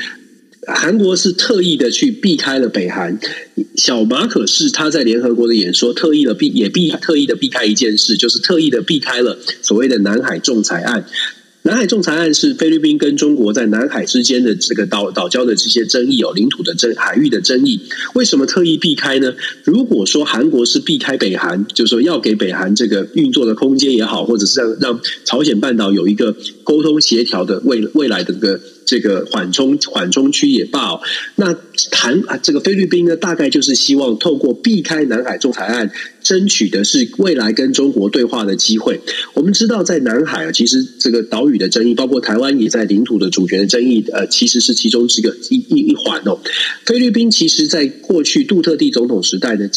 [0.66, 3.18] 韩国是特意的去避开了北韩，
[3.76, 11.04] 小马可是他在联合国的演说特意的避也避特意的避开一件事，就是特意的避开了所谓的南海仲裁案。
[11.62, 17.80] 南海仲裁案是菲律宾跟中国在南海之间的这个岛岛礁的这些争议哦，领土的争海域的争议，
[18.14, 19.34] 为什么特意避开呢？
[19.64, 28.60] 如果说韩国是避开北韩，就是说要给北韩这个运作的空间也好，或者是让让朝鲜半岛有一个沟通协调的未未来的这个。
[28.90, 31.00] 这个缓冲缓冲区也罢哦，
[31.36, 31.56] 那
[31.92, 35.92] 谈啊，这个菲律宾呢，大概就是希望透过避开南海仲裁案，
[36.24, 39.00] 争取的是未来跟中国对话的机会。
[39.32, 46.40] 我们知道，在南海啊，其实这个岛屿的争议，包括台湾也在领土的主权的争议，呃，其实是其中这个一一一环哦。
[46.84, 49.70] 菲律宾其实在过去杜特地总统时代的。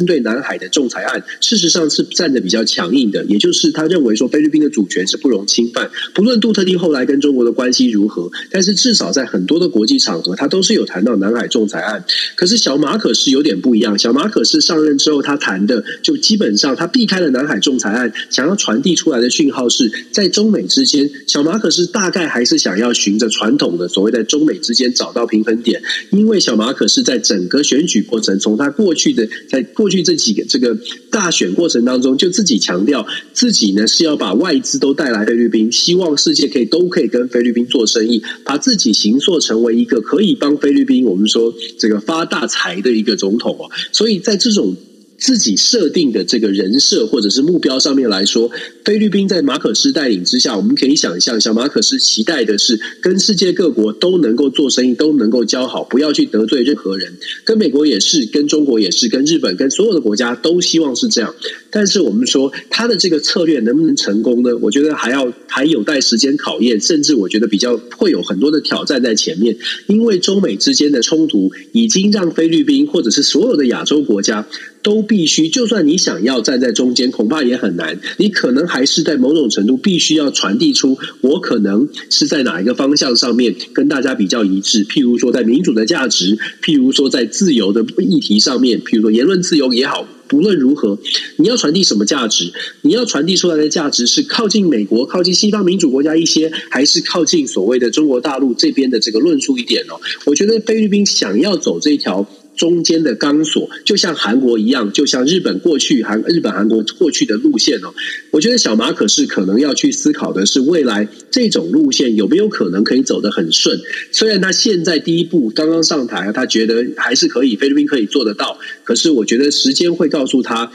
[0.00, 5.90] 针对南海的仲裁案，事实上是站得比较强硬的，也就是他认为说菲律宾的主权是不容侵犯。
[6.14, 12.02] 不论杜特地后来跟中国的关系如何，但是至少在很多的国际场合，他都是有谈到南海仲裁案。
[12.34, 29.89] 可是小马可是有点不一样，小马可是上任之后，他谈的就基本上他避开了南海仲裁案，想要传递出来的讯号是在中美之间，小马可是大概还是想要循着传统的所谓在中美之间找到平衡点，因为小马可是在整个选举过程，从他过去的在过。
[29.90, 30.78] 过去这几个这个
[31.10, 43.66] 大选过程当中，就自己强调自己呢是要把外资都带来菲律宾，希望世界可以都可以跟菲律宾做生意，把自己形塑成为一个可以帮菲律宾我们说这个发大财的一个总统啊。
[43.90, 44.76] 所以在这种。
[45.20, 48.50] 自己设定的这个人设或者是目标上面来说，
[48.84, 57.12] 菲律宾在马可斯带领之下，我们可以想象，小马可斯期待的是跟世界各国都能够做生意，都能够交好，不要去得罪任何人。
[57.44, 61.34] 跟美国也是，跟中国也是，跟日本，跟所有的国家都希望是这样。
[61.70, 64.56] 但是我们说他的这个策略能不能成功呢？
[64.62, 69.56] 我觉得还要还有待时间考验，甚至我觉得比较会有很多的挑战在前面，
[69.86, 74.46] 因为中美之间的冲突已经让菲律宾或者是所有的亚洲国家。
[74.82, 78.00] 都必须，就算你想要站在中间，恐怕也很难。
[78.16, 84.84] 你可能还是在某种程度必须要传递出，我可能是在哪一个方向上面跟大家比较一致。
[84.84, 90.98] 譬如说，在民主的价值，譬如说在自由的议题上面，譬如说言论自由也好，不论如何，
[91.36, 92.52] 你要传递什么价值？
[92.82, 100.00] 你要传递出来的价值是靠近美国、靠近西方民主国家一些，还是靠近所谓的中国大陆这边的这个论述一点哦？
[100.24, 102.26] 我觉得菲律宾想要走这条。
[102.60, 107.94] 中间的钢索，就像韩国一样，就像日本过去韩日本韩国过去的路线哦。
[108.30, 113.80] 我觉得小马可是可能要去思考的是，未来这种路线有没有可能可以走得很顺。
[114.12, 118.58] 虽然他现在第一步刚刚上台，他觉得还是可以，菲律宾可以做得到。
[118.84, 120.70] 可是我觉得时间会告诉他。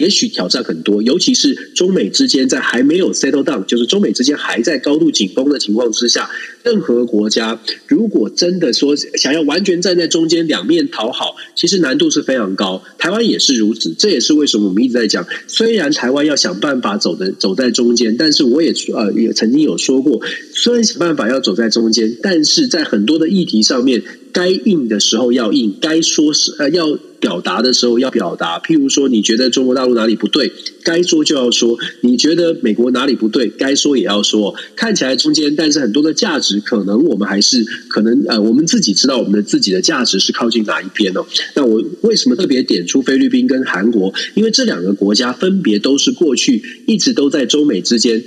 [0.00, 6.28] 也许挑战很多，尤其是中美之间在还没有 settle down，就是中美之间还在高度紧绷的情况之下，
[6.64, 12.82] 任何国家如果真的说想要完全站在中间两面讨好，其实难度是非常高。
[12.98, 20.20] 台湾也是如此，这也是为什么我们一直在讲，虽然台湾要想办法走的走在中间，但是我也呃也曾经有说过，
[20.54, 24.02] 虽然想办法要走在中间，但是在很多的议题上面。
[24.32, 28.58] 该硬的时候要硬，该说是呃要表达的时候要表达。
[28.58, 30.52] 譬如说，你觉得中国大陆哪里不对，
[30.82, 34.54] 该说就要说；你觉得美国哪里不对，该说也要说。
[34.74, 41.24] 看起来中间，但是很多的价值，可能我们还是可能呃，我们自己知道我们的自己的价值是靠近哪一边哦。
[41.54, 44.12] 那我为什么特别点出菲律宾跟韩国？
[44.34, 48.24] 因为这两个国家分别都是过去一直都在中美之间。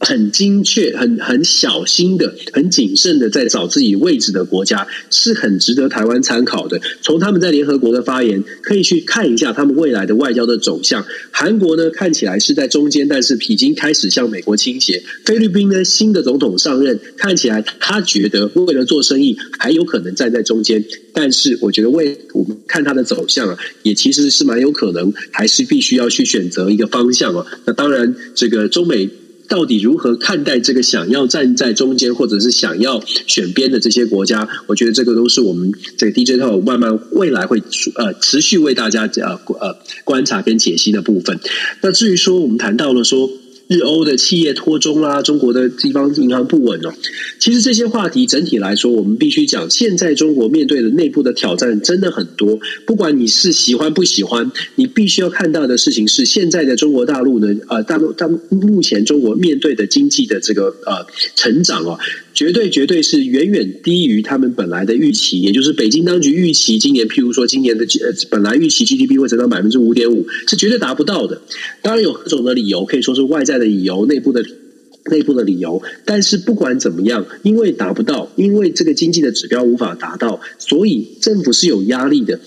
[0.00, 6.80] 很精确、很很小心的、很谨慎的在找自己位置的国家，是很值得台湾参考的。
[7.02, 11.04] 从他们在联合国的发言，可以去看一下他们未来的外交的走向。
[11.30, 15.02] 韩国呢，看起来是在中间，但是已经开始向美国倾斜。
[15.26, 20.82] 菲律宾呢，新的总统上任，看起来他觉得为了做生意，还有可能站在中间。
[21.12, 27.44] 但是，我觉得为我们看他的走向啊，也其实是蛮有可能，还是必须要去选择一个方向啊。
[27.66, 29.10] 那当然，这个中美。
[29.50, 34.48] 到底如何看待这个想要站在中间，或者是想要选边的这些国家？
[34.66, 37.60] 我觉得这个都是我们这个 DJ 套慢慢未来会
[37.96, 41.38] 呃持续为大家呃呃观察跟解析的部分。
[41.82, 43.28] 那至于说我们谈到了说。
[43.70, 46.92] 日欧的企业脱中啦，中国的地方银行不稳哦。
[47.38, 52.58] 其实这些话题整体来说，我们必须讲，现在中国面对的内部的挑战真的很多。
[52.84, 61.06] 不管你是喜欢不喜欢，你必须要看到的事情是，现在的中国大陆呢，呃，大陆，大目前中国面对的经济的这个呃
[61.36, 61.96] 成长哦。
[62.40, 71.42] 绝对绝对是远远低于他们本来的预期，也就是北京当局预期今年，譬如说今年的呃本来预期 GDP 会增长百分之五点五，是绝对达不到的。
[71.82, 74.42] 当然有各种的理由，可以说是外在的理由、内部的
[75.10, 75.82] 内部的理由。
[76.06, 82.40] 但是不管怎么样，因为达不到，因为这个经济的指标无法达到，所以政府是有压力的。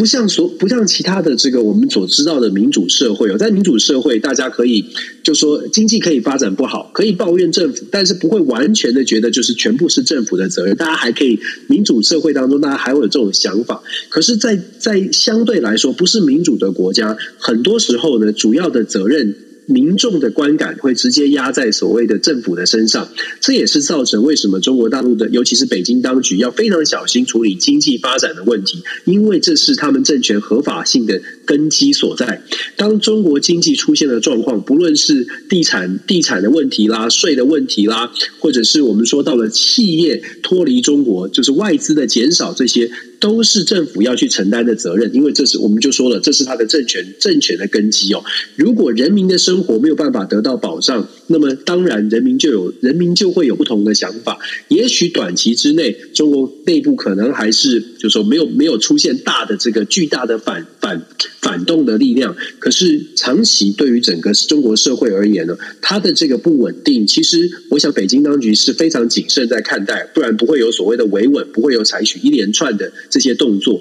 [0.00, 4.82] 不像所不像其他的这个我们所知道的民主社会有，在民主社会，大家可以
[5.22, 10.74] 就说经济可以发展不好，可以抱怨政府，但是不会完全的觉得就是全部是政府的责任。
[10.74, 13.82] 大家还可以民主社会当中，大家还会有这种想法。
[14.08, 19.36] 可是，在在相对来说不是民主的国家，很多时候呢，主要的责任。
[19.70, 23.08] 民众的观感会直接压在所谓的政府的身上，
[23.40, 32.42] 这也是造成为什么中国大陆的，尤其是北京当局要非常小心处理经济发展的问题，因为这是他们政权合法性的根基所在。
[32.76, 38.10] 当中国经济出现了状况，不论是地产地产的问题啦、税的问题啦，
[38.40, 42.90] 或者是我们说到了企业脱离中国，就是外资的减少这些。
[43.20, 48.24] 都是政府要去承担的责任，因为这是我们就说了，这是他的政权政权的根基哦。
[48.56, 54.38] 如果人民的生活没有办法得到保障，那么当然人民就有人民就会有不同的想法。
[54.66, 61.06] 也许短期之内，中国内部可能还是就说没有没有出现大的这个巨大的反反
[61.40, 62.34] 反动的力量。
[62.58, 72.92] 可是长期对于整个中国社会而言呢，它的这个不稳定，其实我想北京当局是非常谨慎在看待，不然不会有所谓的维稳，不会有采取一连串的。
[73.08, 73.80] 这些动作，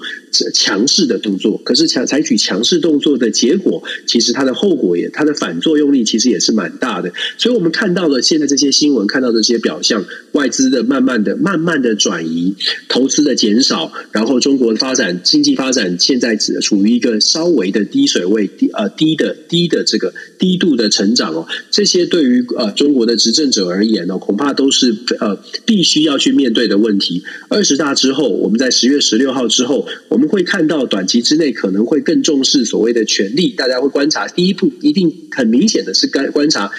[0.53, 7.11] 强势的动作，可是强采取强势动作的结果，其实它的后果也，它的反作用力其实也是蛮大的。
[7.39, 12.55] 所以我们看到了现在这些新闻，看到的这些表象，外资的慢慢的、慢慢的转移，
[12.89, 21.47] 投资的减少，然后中国的发展经济发展现在只处于一个稍微的低水位，低呃低的低的这个低度的成长哦。
[21.71, 27.23] 这些对于呃中国的执政者而言呢，恐怕都是呃必须要去面对的问题。
[27.47, 29.19] 二十大之后，我们在十月十。
[29.19, 33.49] 六号之后，我们会看到短期之内可能会更重视所谓的权力。
[33.49, 36.71] 大家会观察，第一步一定很明显的是该观察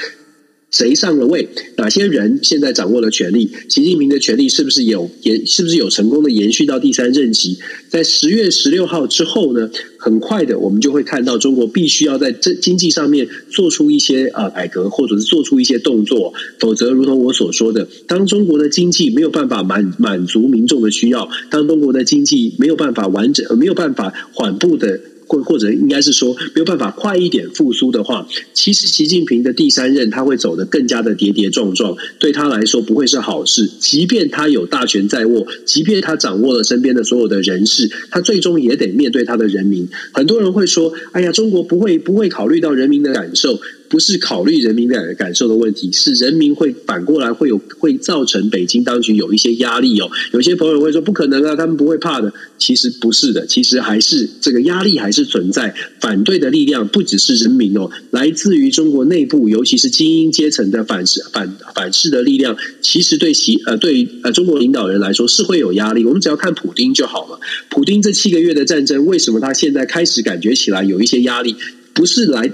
[0.71, 3.51] 谁上了位，哪些人现在掌握了权力。
[3.69, 5.45] 习近平的权力是不是有延？
[5.47, 7.59] 是不是有成功的延续到第三任期？
[7.89, 9.69] 在十月十六号之后呢？
[10.03, 24.99] 很快的，我们就会看到中国必须要在这经济上面做出一些啊改革，或者是做出一些动作，否则，如同我所说的，当中国的经济没有办法满满足民众的需要，当中国的经济没有办法完整，没有办法缓步的。
[25.31, 33.71] 或或者应该是说没有办法快一点复苏的话，其实习近平的第三任他会走得更加的跌跌撞撞，对他来说不会是好事。
[33.79, 39.89] 即便他有大权在握，即便他掌握了身边的所有的人事，他最终也得面对他的人民。
[40.13, 43.61] 很多人会说：“哎呀，中国不会不会考虑到人民的感受。”
[43.91, 50.09] 不是考虑人民的感受的问题，是人民会反过来会有会造成北京当局有一些压力哦。
[50.33, 52.33] 有些朋友会说不可能啊，他们不会怕的。
[52.57, 55.75] 其实不是的，其实还是这个压力还是存在。
[55.99, 66.05] 反对的力量不只是人民哦，来自于中国内部，尤其是精英阶层的反噬反反噬的力量，其实对其呃对呃中国领导人来说是会有压力。
[66.05, 67.41] 我们只要看普丁就好了。
[67.69, 71.57] 普丁这七个月的战争，为什么他现在开始感觉起来有一些压力？
[71.93, 72.53] 不是来。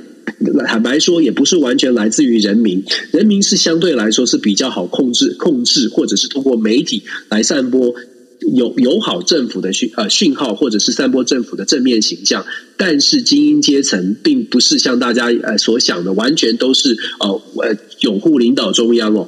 [0.66, 7.94] 坦白说，也不是完全来自于人民，人民是相对来说是比较好控制、控制，或者是通过媒体来散播
[8.54, 12.44] 友友好政府的讯呃讯号，或者是散播政府的正面形象，
[12.76, 17.28] 但是精英阶层并不是像大家呃所想的，完全都是呃
[17.62, 19.26] 呃拥护领导中央哦。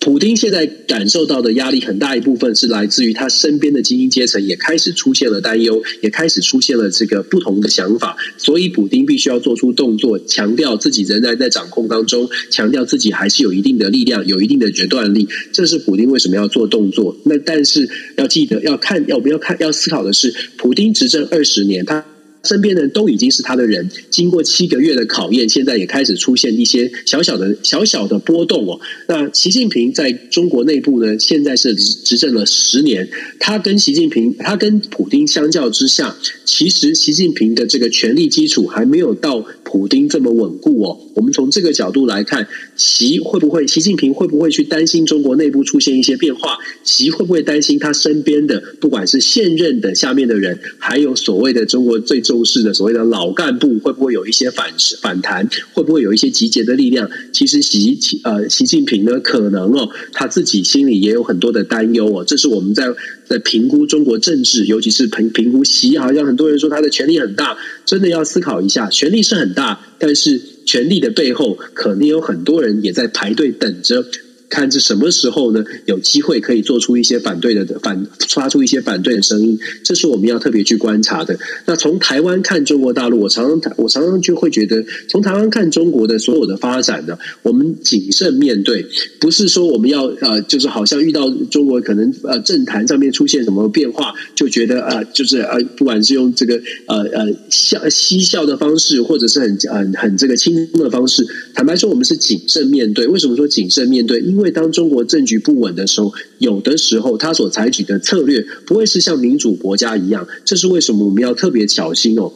[0.00, 15.28] 普丁现在感受到的压力很大一部分是来自于他身边的精英阶层也开始出现了担忧，也开始出现了这个不同的想法，所以普丁必须要做出动作，强调自己仍然在掌控当中，强调自己还是有一定的力量，有一定的决断力。
[15.52, 17.14] 这是普丁为什么要做动作。
[17.24, 17.86] 那但是
[18.16, 22.02] 要记得要看，要不要看，要思考的是，普丁执政二十年，他。
[22.44, 28.80] 身边的人都已经是他的人，经过七个月的考验，现在也开始出现一些小小的小小的波动哦。
[29.08, 40.98] 那习近平在中国内部呢，现在是执政了十年，他跟习近平，他跟普丁相较之下，其实习近平的这个权力基础还没有到普丁这么稳固哦。
[41.14, 46.56] 我们从这个角度来看，习会不会，习近平会不会去担心中国内部出现一些变化？
[46.82, 54.72] 习会不会担心他身边的，不管是现任的下面的人，还有所谓的中国最重视的所谓的老干部会不会有一些反
[55.02, 55.48] 反弹？
[55.72, 57.10] 会不会有一些集结的力量？
[57.32, 62.24] 其实习呃习近平呢，可能哦他自己心里也有很多的担忧哦。
[62.24, 62.86] 这是我们在
[63.26, 74.06] 在评估中国政治，尤其是评评估习，好像很多人说他的权力很大，真的要思考一下，权力是很大，但是权力的背后，可能有很多人也在排队等着。
[74.50, 75.64] 看这什么时候呢？
[75.86, 81.38] 有机会可以做出一些反对的反，发出一些反对的声音，这是我们要特别去观察的。
[81.66, 88.84] 那从台湾看中国大陆，我常常我常常就会觉得，从台湾看中国的所有的发展呢，我们谨慎面对，
[89.20, 101.24] 不是说我们要呃，就是好像遇到中国可能呃政坛上面出现什么变化，就觉得呃，就是呃，不管是用这个呃呃笑嬉笑的方式，或者是很很很这个轻松的方式，
[101.54, 103.06] 坦白说，我们是谨慎面对。
[103.06, 104.20] 为什么说谨慎面对？
[104.20, 112.32] 因为因为当中国政局不稳的时候，有的时候他所采取的策略不会是像民主国家一样，这是为什么我们要特别小心哦。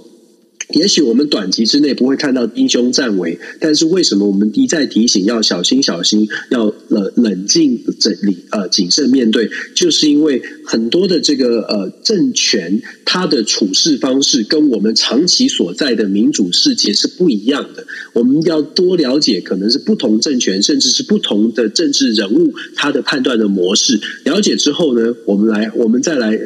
[0.70, 9.50] 也许我们短期之内不会看到英雄战危，但是为什么我们一再提醒要小心小心，要冷冷静整理呃谨慎面对？
[9.74, 17.86] 就是因为很多的这个呃政权，它的处事方式跟我们长期所在的民主世界是不一样的。
[18.14, 24.00] 我们要多了解，可能是不同政权，甚至是不同的政治人物，他的判断的模式。
[24.24, 26.38] 了解之后呢，我们来，我们再来。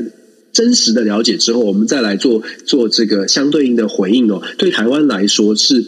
[0.52, 4.42] 真实的了解之后，我们再来做做这个相对应的回应哦。
[4.56, 5.84] 对台湾来说，是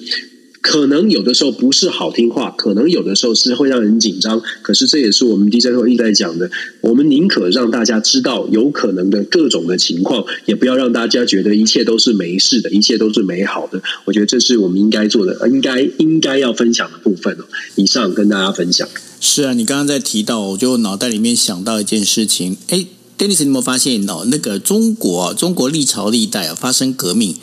[0.60, 4.40] 可能有的时候不是好听话，可能有的时候是会让人紧张。
[4.62, 6.50] 可是这也是我们 DJ 会一直在讲的，
[6.82, 13.82] 我们宁可让大家知道有可能的各种的情况，也不要让大家觉得一切都是没事的，一切都是美好的。
[14.04, 17.44] 我觉得这是我们应该做的，应该应该要分享的部分哦。
[17.76, 18.86] 以上跟大家分享。
[19.18, 22.99] 是啊，你刚刚在提到，我就脑袋里面想到一件事情，哎。
[23.20, 24.24] Dennis，你有没有发现哦？
[24.28, 27.36] 那个中国啊，中国历朝历代啊，发生革命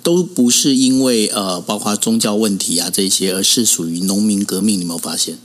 [0.00, 4.76] 都不是因为呃，包括宗教问题啊这些，而是属于农民革命。
[4.76, 5.36] 你有没有发现？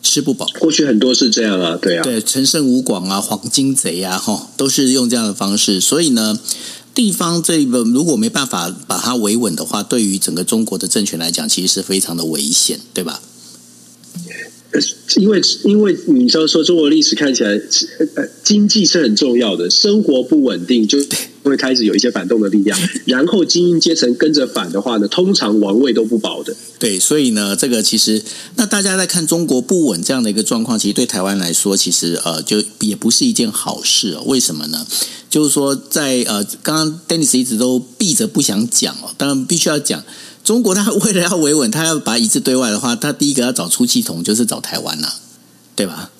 [0.00, 0.46] 吃不饱。
[0.60, 5.80] 过去很多是这样啊，对啊，对，陈胜吴广啊，黄金贼啊，哈，都是用这样的方式。
[5.80, 6.38] 所以呢，
[6.94, 13.20] 地方这个如果没办法把它维稳的话，对于整个中国的政权来讲，其实是非常的危险，对吧？
[15.18, 17.50] 因为因为你知道说中国历史看起来，
[18.16, 20.98] 呃，经济是很重要的，生活不稳定就
[21.44, 26.54] 会开始有一些反动的力量， 然后精英阶层跟着反的话呢，通常王位都不保的。
[26.78, 28.20] 对，所以呢，这个其实
[28.56, 34.22] 那大家在看中国不稳这样的一个状况，其实对台湾来说，其实呃，就也不是一件好事哦。
[34.26, 34.84] 为什么呢？
[35.30, 40.02] 就是说在，在呃，刚刚 Dennis 一直都避着不想讲哦，当然必须要讲。
[40.44, 45.08] 中国他为了要维稳，他要把一致对外的话，他第一个要找出气筒，就是找台湾呐，
[45.74, 46.10] 对吧？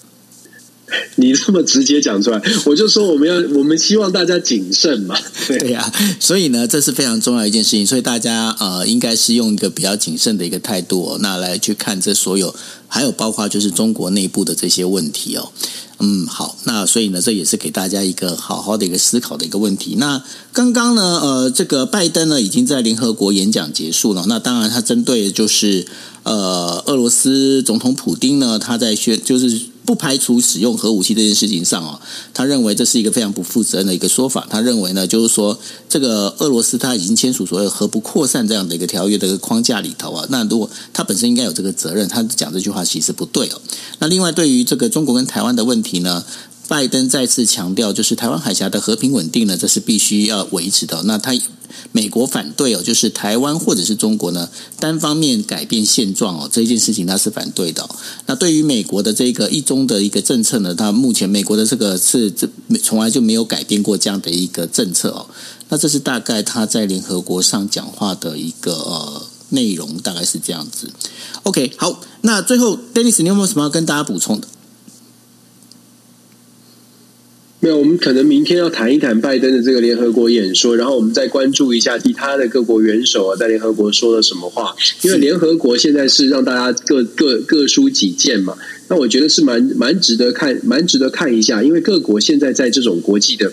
[1.16, 5.16] 你这么直接讲出来，我就说我们要，我们希望大家谨慎嘛。
[5.46, 12.54] 对呀、所以呢，这是非常重要一件事情，所以大家呃，应该是用一个比较谨慎的一个态度哦，那来去看这所有，
[12.88, 15.50] 还有包括就是中国内部的这些问题哦。
[16.00, 19.94] 嗯，好，那所以呢，这也是给大家一个好好的一个思考的一个问题。
[19.98, 20.22] 那
[20.52, 24.24] 刚刚呢，呃，这个拜登呢已经在联合国演讲结束了。
[24.28, 25.86] 那当然，他针对就是
[26.24, 29.60] 呃，俄罗斯总统普丁呢，他在宣就是。
[29.84, 32.00] 不排除使用核武器这件事情上哦，
[32.32, 34.46] 他认为这是一个非常不负责任的一个说法。
[34.48, 35.58] 他认为呢，就是说
[35.88, 43.60] 这个俄罗斯他已经签署所谓核不扩散这样的一个条约的一个框架里头啊，那如果他本身应该有这个责任，他讲这句话其实不对哦。
[43.98, 46.24] 那另外对于这个中国跟台湾的问题呢，
[46.66, 51.02] 拜登再次强调，就是台湾海峡的和平稳定呢，这是必须要维持的。
[51.02, 51.34] 那他
[51.92, 57.88] 美国反对哦，就是台湾或者是中国呢单方面改变现状哦，这件事情他是反对的。
[58.26, 62.48] 那对于美国的这个一中的一个政策呢，他目前美国的这个是这
[62.82, 65.26] 从来就没有改变过这样的一个政策哦。
[65.68, 70.90] 那这是大概他在联合国上讲话的一个呃内容，大概是这样子。
[71.44, 74.48] OK，好，那最后 Dennis，你有没有什么要跟大家补充的？
[77.64, 84.76] 没有，我们可能明天要谈一谈拜登的这个联合国演说，然后我们再关注一下其他的各国元首啊，在联合国说了什么话。
[85.00, 88.54] 因为联合国现在是让大家各各各抒己见嘛，
[88.88, 91.62] 那我觉得是蛮蛮值得看，蛮值得看一下。
[91.62, 93.50] 因为各国现在在这种国际的，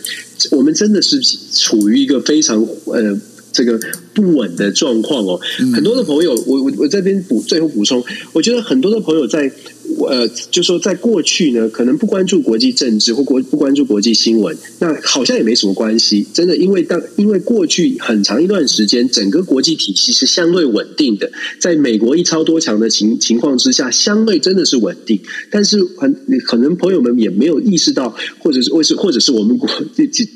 [0.52, 1.18] 我们真的是
[1.54, 3.18] 处于一个非常呃
[3.54, 3.80] 这个
[4.14, 5.40] 不稳的状况哦。
[5.74, 8.04] 很多的朋友，我我我这边补最后补充，
[8.34, 9.50] 我觉得很多的朋友在。
[10.00, 16.26] 呃，就说在过去呢，可能不关注国际政治或国不关注国际新闻，那好像也没什么关系。
[16.34, 25.20] 真的，因为当因为过去很长一段时间，整个国际体系是相对稳定的，在美国一超多强的情情况之下，相对真的是稳定。
[25.50, 26.14] 但是很
[26.46, 29.70] 可能朋友们也没有意识到，或者是为是或者是我们国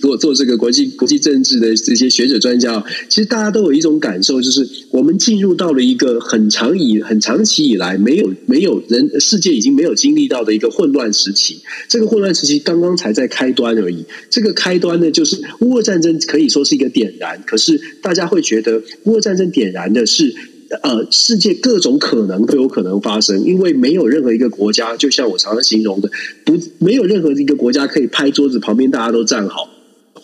[0.02, 9.56] 做做这个国际国际政治的这些学者专家，其实大家都有一种感受，就是我们进入到了一个很长以很长期以来没有没有人世界界。
[9.56, 14.04] 已经没有经历到的一个混乱时期，这个混乱时期刚刚才在开端而已。
[14.30, 20.36] 这个开端呢，就是乌俄战争可以说是一个点燃，可是大家会觉得乌俄战争点燃的是，
[20.82, 26.12] 呃，世界各种可能都有可能发生，因为没有任何一个国家，就像我常常形容的，
[26.44, 29.75] 不，没有任何一个国家可以拍桌子，旁边大家都站好。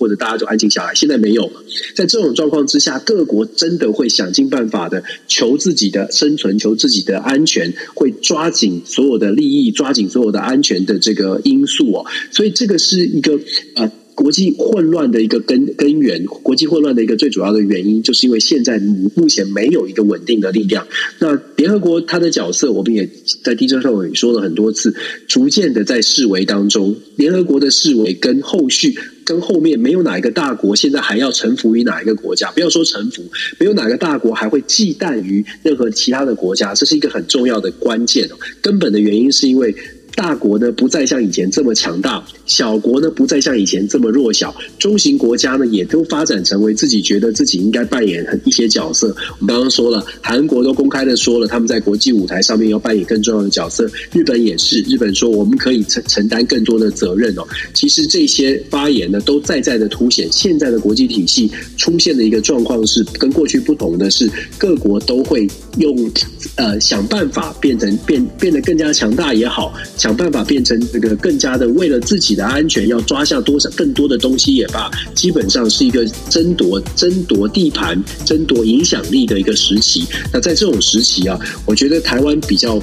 [0.02, 1.52] 或者大家就安静下来，现在没有。
[1.96, 12.06] 在这种状况之下，各国真的会想尽办法的求自己的生存，求自己的安全，会抓紧所有的利益，抓紧所有的安全的这个因素哦。
[12.32, 13.40] 所以这个是一个
[13.76, 13.92] 呃。
[14.14, 18.78] 国际混乱的一个根根源，国际混乱的一个最主要的原因，就是因为现在
[19.16, 20.86] 目前没有一个稳定的力量。
[21.18, 23.10] 那联合国它的角色，我们也
[23.42, 24.94] 在 DJ 上也说了很多次，
[25.28, 26.96] 逐渐的在式微当中。
[27.16, 28.94] 联合国的式微跟后续
[29.32, 32.52] 跟后面没有哪一个大国现在还要臣服于哪一个国家？
[32.52, 33.24] 不要说臣服，
[33.58, 38.30] 没有哪个大国还会忌惮于任何其他的国家，这是一个很重要的关键。
[38.62, 39.74] 根本的原因是因为。
[40.16, 49.08] 大国呢不再像以前这么强大，小国呢不再像以前这么弱小，中型国家呢也都发展成为自己觉得自己应该扮演一些角色。
[49.40, 53.90] 我们刚刚说了，韩国都公开的说了，他们在国际舞台上面要扮演更重要的角色。
[54.12, 57.48] 日本也是，日本说我们可以承承担更多的责任哦。
[57.74, 65.48] 其实这些发言呢，都在在的凸显现在的国际体系出现的一个状况是跟过去不同的是，各国都会
[65.78, 66.12] 用
[66.56, 69.74] 呃想办法变成变变得更加强大也好。
[70.02, 80.08] 想办法变成这个更加的，为了自己的安全，要抓下多少更多的东西也罢，基本上是一个争夺、争夺地盘、争夺影响力的一个时期。
[80.34, 82.82] 那在这种时期啊，我觉得台湾比较，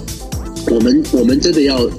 [0.70, 1.90] 我们我们真的要。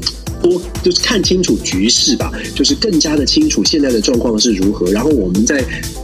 [0.42, 4.90] 多就是看清楚局势吧，就是更加的清楚现在的状况是如何。
[4.90, 5.62] 然后我们在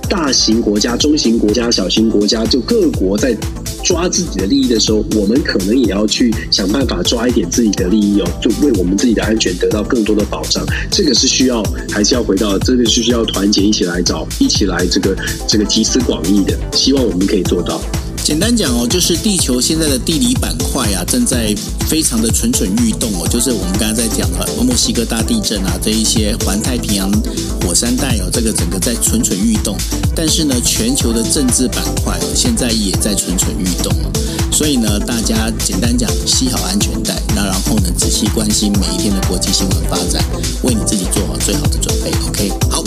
[0.09, 3.33] 大型国家、中型国家、小型国家，就各国在
[3.85, 10.65] 抓自己的利益的时候，我们可能也要去想办法抓一点自己的利益哦，就为我们自己的安全得到更多的保障。
[10.89, 11.61] 这个是需要，
[11.91, 15.15] 还是要回到这个是需要团结一起来找，一起来这个
[15.47, 16.57] 这个集思广益的。
[16.73, 17.79] 希望我们可以做到。
[18.25, 21.53] 简单讲哦，就是地球现在的地理板块啊，正在
[21.87, 23.27] 非常的蠢蠢欲动哦。
[23.27, 27.11] 就是我们刚才在讲的墨西哥大地震啊，这一些环太平洋
[27.61, 29.77] 火山带哦，这个整个在蠢蠢欲动。
[30.15, 34.09] 但是呢，全球的政治板块现在也在蠢蠢欲动哦。
[34.51, 40.25] 所以呢，大家简单讲，系好安全带，那然后呢，仔细关心每一天的国际新闻发展，
[40.63, 42.09] 为你自己做好最好的准备。
[42.27, 42.83] OK，好。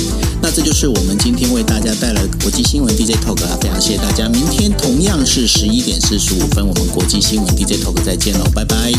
[0.49, 4.31] 那这就是我们今天为大家带来的国际新闻 DJ talk 啊，非常谢谢大家。
[4.31, 8.91] 明天同样是十一点四十五分，我们国际新闻 DJ talk 再见喽，拜拜，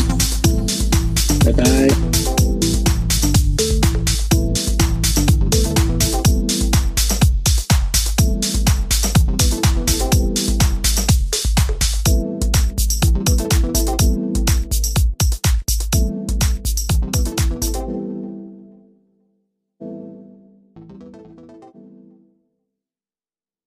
[1.44, 2.59] 拜拜。